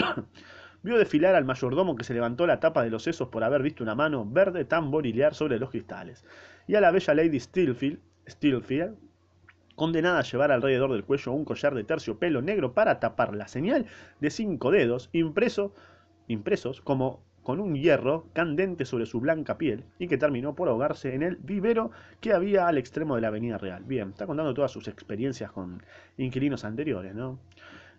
vio 0.82 0.98
desfilar 0.98 1.34
al 1.34 1.44
mayordomo 1.44 1.96
que 1.96 2.04
se 2.04 2.14
levantó 2.14 2.46
la 2.46 2.60
tapa 2.60 2.82
de 2.82 2.90
los 2.90 3.02
sesos 3.02 3.28
por 3.28 3.44
haber 3.44 3.62
visto 3.62 3.82
una 3.82 3.94
mano 3.94 4.24
verde 4.24 4.64
tamborilear 4.64 5.34
sobre 5.34 5.58
los 5.58 5.70
cristales, 5.70 6.24
y 6.66 6.74
a 6.74 6.80
la 6.80 6.90
bella 6.90 7.14
Lady 7.14 7.40
Stillfield, 7.40 8.00
condenada 9.76 10.18
a 10.18 10.22
llevar 10.22 10.52
alrededor 10.52 10.92
del 10.92 11.04
cuello 11.04 11.32
un 11.32 11.44
collar 11.44 11.74
de 11.74 11.84
terciopelo 11.84 12.42
negro 12.42 12.74
para 12.74 13.00
tapar 13.00 13.34
la 13.34 13.48
señal 13.48 13.86
de 14.20 14.30
cinco 14.30 14.70
dedos 14.70 15.08
impreso, 15.12 15.74
impresos 16.28 16.82
como 16.82 17.22
con 17.42 17.60
un 17.60 17.74
hierro 17.74 18.26
candente 18.34 18.84
sobre 18.84 19.06
su 19.06 19.20
blanca 19.20 19.56
piel 19.56 19.84
y 19.98 20.06
que 20.06 20.18
terminó 20.18 20.54
por 20.54 20.68
ahogarse 20.68 21.14
en 21.14 21.22
el 21.22 21.36
vivero 21.36 21.90
que 22.20 22.34
había 22.34 22.68
al 22.68 22.76
extremo 22.76 23.14
de 23.14 23.22
la 23.22 23.28
avenida 23.28 23.56
real. 23.56 23.82
Bien, 23.84 24.10
está 24.10 24.26
contando 24.26 24.52
todas 24.52 24.70
sus 24.70 24.86
experiencias 24.86 25.50
con 25.50 25.82
inquilinos 26.18 26.64
anteriores, 26.64 27.14
¿no? 27.14 27.38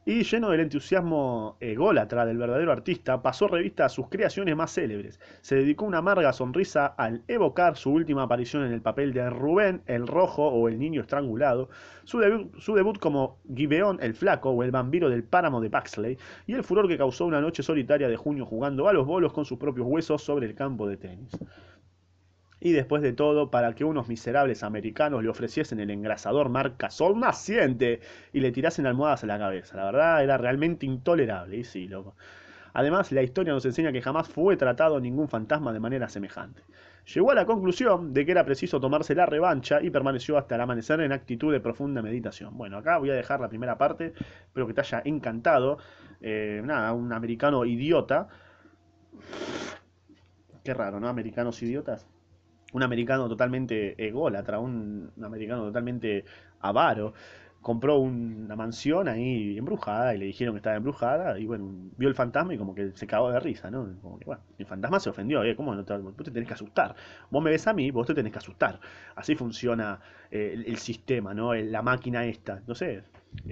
Y 0.06 0.24
lleno 0.24 0.50
del 0.50 0.62
entusiasmo 0.62 1.58
ególatra 1.60 2.26
del 2.26 2.38
verdadero 2.38 2.72
artista, 2.72 3.22
pasó 3.22 3.48
revista 3.48 3.86
a 3.86 3.90
sus 3.90 4.10
creaciones 4.10 4.56
más 4.56 4.74
célebres. 4.74 5.20
Se 5.42 5.56
dedicó 5.56 5.86
una 5.86 6.00
amarga 6.00 6.34
sonrisa 6.34 6.88
al 6.88 7.22
evocar 7.28 7.78
su 7.78 7.92
última 7.92 8.24
aparición 8.24 8.66
en 8.66 8.74
el 8.74 8.82
papel 8.82 9.14
de 9.14 9.30
Rubén 9.30 9.84
el 9.86 10.08
Rojo 10.08 10.48
o 10.48 10.68
el 10.68 10.80
Niño 10.80 11.02
Estrangulado, 11.02 11.70
su 12.04 12.20
debut, 12.20 12.58
su 12.60 12.74
debut 12.74 12.98
como 12.98 13.38
Gibeón 13.56 14.00
el 14.02 14.16
Flaco 14.16 14.50
o 14.50 14.64
el 14.64 14.72
Vampiro 14.72 15.10
del 15.10 15.24
Páramo 15.24 15.62
de 15.62 15.70
Baxley, 15.70 16.18
y 16.48 16.54
el 16.54 16.64
furor 16.64 16.88
que 16.88 16.98
causó 16.98 17.26
una 17.26 17.42
noche 17.42 17.62
solitaria 17.62 18.08
de 18.08 18.18
junio 18.18 18.46
jugando 18.46 18.88
a 18.88 18.94
los 18.94 19.06
bolos 19.06 19.34
con 19.34 19.46
sus 19.46 19.60
propios 19.60 19.86
huesos 19.88 20.24
sobre 20.24 20.48
el 20.48 20.56
campo 20.56 20.88
de 20.88 20.98
tenis 20.98 21.38
y 22.62 22.72
después 22.72 23.02
de 23.02 23.12
todo 23.12 23.50
para 23.50 23.74
que 23.74 23.84
unos 23.84 24.08
miserables 24.08 24.64
americanos 24.64 25.24
le 25.24 25.30
ofreciesen 25.30 25.80
el 25.80 25.90
engrasador 25.90 26.48
marca 26.48 26.92
Sol 26.92 27.20
naciente 27.20 28.00
y 28.32 28.40
le 28.40 28.52
tirasen 28.52 28.86
almohadas 28.86 29.24
a 29.24 29.28
la 29.28 29.40
cabeza. 29.40 29.76
La 29.76 29.86
verdad 29.86 30.24
era 30.24 30.38
realmente 30.38 30.86
intolerable, 30.86 31.58
y 31.58 31.64
sí, 31.64 31.88
loco. 31.88 32.16
Además, 32.74 33.12
la 33.12 33.24
historia 33.24 33.52
nos 33.52 33.66
enseña 33.66 33.92
que 33.92 34.02
jamás 34.02 34.30
fue 34.30 34.56
tratado 34.56 35.02
ningún 35.02 35.28
fantasma 35.28 35.74
de 35.74 35.80
manera 35.80 36.08
semejante. 36.08 36.62
Llegó 37.14 37.32
a 37.32 37.36
la 37.36 37.46
conclusión 37.46 38.14
de 38.14 38.26
que 38.26 38.32
era 38.32 38.46
preciso 38.46 38.80
tomarse 38.80 39.16
la 39.16 39.26
revancha 39.26 39.82
y 39.82 39.90
permaneció 39.90 40.38
hasta 40.38 40.56
el 40.56 40.62
amanecer 40.62 41.02
en 41.02 41.12
actitud 41.12 41.52
de 41.52 41.60
profunda 41.60 42.02
meditación. 42.02 42.56
Bueno, 42.56 42.78
acá 42.78 43.00
voy 43.00 43.10
a 43.10 43.16
dejar 43.16 43.42
la 43.42 43.50
primera 43.50 43.78
parte, 43.78 44.14
espero 44.46 44.68
que 44.68 44.74
te 44.74 44.82
haya 44.82 45.02
encantado. 45.04 45.80
Eh, 46.22 46.62
nada, 46.64 46.94
un 46.94 47.12
americano 47.12 47.66
idiota. 47.66 48.28
Qué 50.64 50.76
raro, 50.76 51.00
¿no? 51.00 51.10
Americanos 51.10 51.62
idiotas 51.64 52.08
un 52.74 52.84
americano 52.84 53.28
totalmente 53.28 53.96
ególatra, 54.04 54.60
un, 54.60 55.12
un 55.16 55.26
americano 55.26 55.64
totalmente 55.64 56.26
avaro, 56.60 57.14
compró 57.62 58.00
una 58.00 58.56
mansión 58.56 59.08
ahí 59.08 59.58
embrujada 59.58 60.16
y 60.16 60.18
le 60.18 60.26
dijeron 60.26 60.56
que 60.56 60.58
estaba 60.58 60.76
embrujada 60.76 61.38
y 61.38 61.46
bueno, 61.46 61.72
vio 61.96 62.10
el 62.10 62.16
fantasma 62.16 62.54
y 62.54 62.58
como 62.58 62.74
que 62.74 62.92
se 62.92 63.06
cagó 63.06 63.32
de 63.32 63.40
risa, 63.40 63.70
¿no? 63.70 63.88
Como 64.02 64.18
que 64.18 64.26
bueno, 64.26 64.42
el 64.58 64.66
fantasma 64.66 65.00
se 65.00 65.10
ofendió, 65.10 65.44
¿eh? 65.44 65.56
¿Cómo 65.56 65.76
no 65.76 65.86
te, 65.86 65.96
vos 65.98 66.16
te 66.16 66.32
tenés 66.32 66.48
que 66.48 66.56
asustar? 66.56 66.96
Vos 67.30 67.44
me 67.44 67.52
ves 67.52 67.68
a 67.68 67.74
mí, 67.74 67.92
vos 67.92 68.08
te 68.08 68.16
tenés 68.16 68.32
que 68.32 68.40
asustar. 68.40 68.80
Así 69.16 69.36
funciona 69.36 70.00
eh, 70.32 70.52
el, 70.54 70.66
el, 70.66 70.78
sistema, 70.78 71.34
¿no? 71.34 71.54
La 71.54 71.84
máquina 71.84 72.26
esta, 72.26 72.62
no 72.66 72.74
sé. 72.74 73.04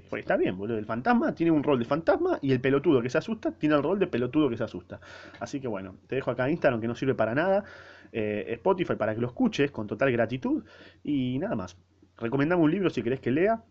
Pues 0.10 0.22
está 0.22 0.36
bien, 0.36 0.58
boludo. 0.58 0.78
El 0.78 0.86
fantasma 0.86 1.34
tiene 1.34 1.52
un 1.52 1.64
rol 1.64 1.80
de 1.80 1.86
fantasma 1.86 2.38
y 2.42 2.52
el 2.52 2.60
pelotudo 2.60 3.02
que 3.02 3.10
se 3.10 3.18
asusta 3.18 3.52
tiene 3.52 3.76
el 3.76 3.84
rol 3.84 3.98
de 3.98 4.08
pelotudo 4.08 4.50
que 4.50 4.58
se 4.58 4.64
asusta. 4.64 5.00
Así 5.40 5.62
que 5.62 5.68
bueno, 5.68 5.96
te 6.08 6.16
dejo 6.16 6.32
acá 6.32 6.50
Instagram 6.50 6.82
que 6.82 6.88
no 6.88 6.96
sirve 6.96 7.16
para 7.16 7.34
nada. 7.34 7.64
Eh, 8.12 8.46
Spotify 8.54 8.96
para 8.96 9.14
que 9.14 9.22
lo 9.22 9.28
escuches 9.28 9.72
con 9.72 9.88
total 9.88 10.12
gratitud. 10.12 10.64
Y 11.04 11.38
nada 11.40 11.56
más. 11.56 11.78
Recomendame 12.18 12.62
un 12.62 12.72
libro 12.72 12.90
si 12.90 13.02
querés 13.02 13.20
que 13.20 13.32
lea. 13.32 13.64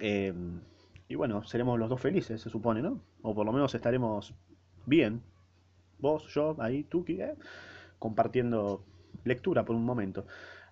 Eh, 0.00 0.32
y 1.08 1.14
bueno, 1.16 1.44
seremos 1.44 1.78
los 1.78 1.88
dos 1.88 2.00
felices, 2.00 2.40
se 2.40 2.50
supone, 2.50 2.82
¿no? 2.82 3.00
O 3.22 3.34
por 3.34 3.44
lo 3.44 3.52
menos 3.52 3.74
estaremos 3.74 4.34
bien. 4.86 5.22
Vos, 5.98 6.26
yo, 6.34 6.56
ahí, 6.58 6.84
tú, 6.84 7.04
¿eh? 7.08 7.34
compartiendo 7.98 8.84
lectura 9.24 9.64
por 9.64 9.76
un 9.76 9.84
momento. 9.84 10.26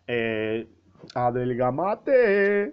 Eh, 0.07 0.69
adelgamate. 1.15 2.71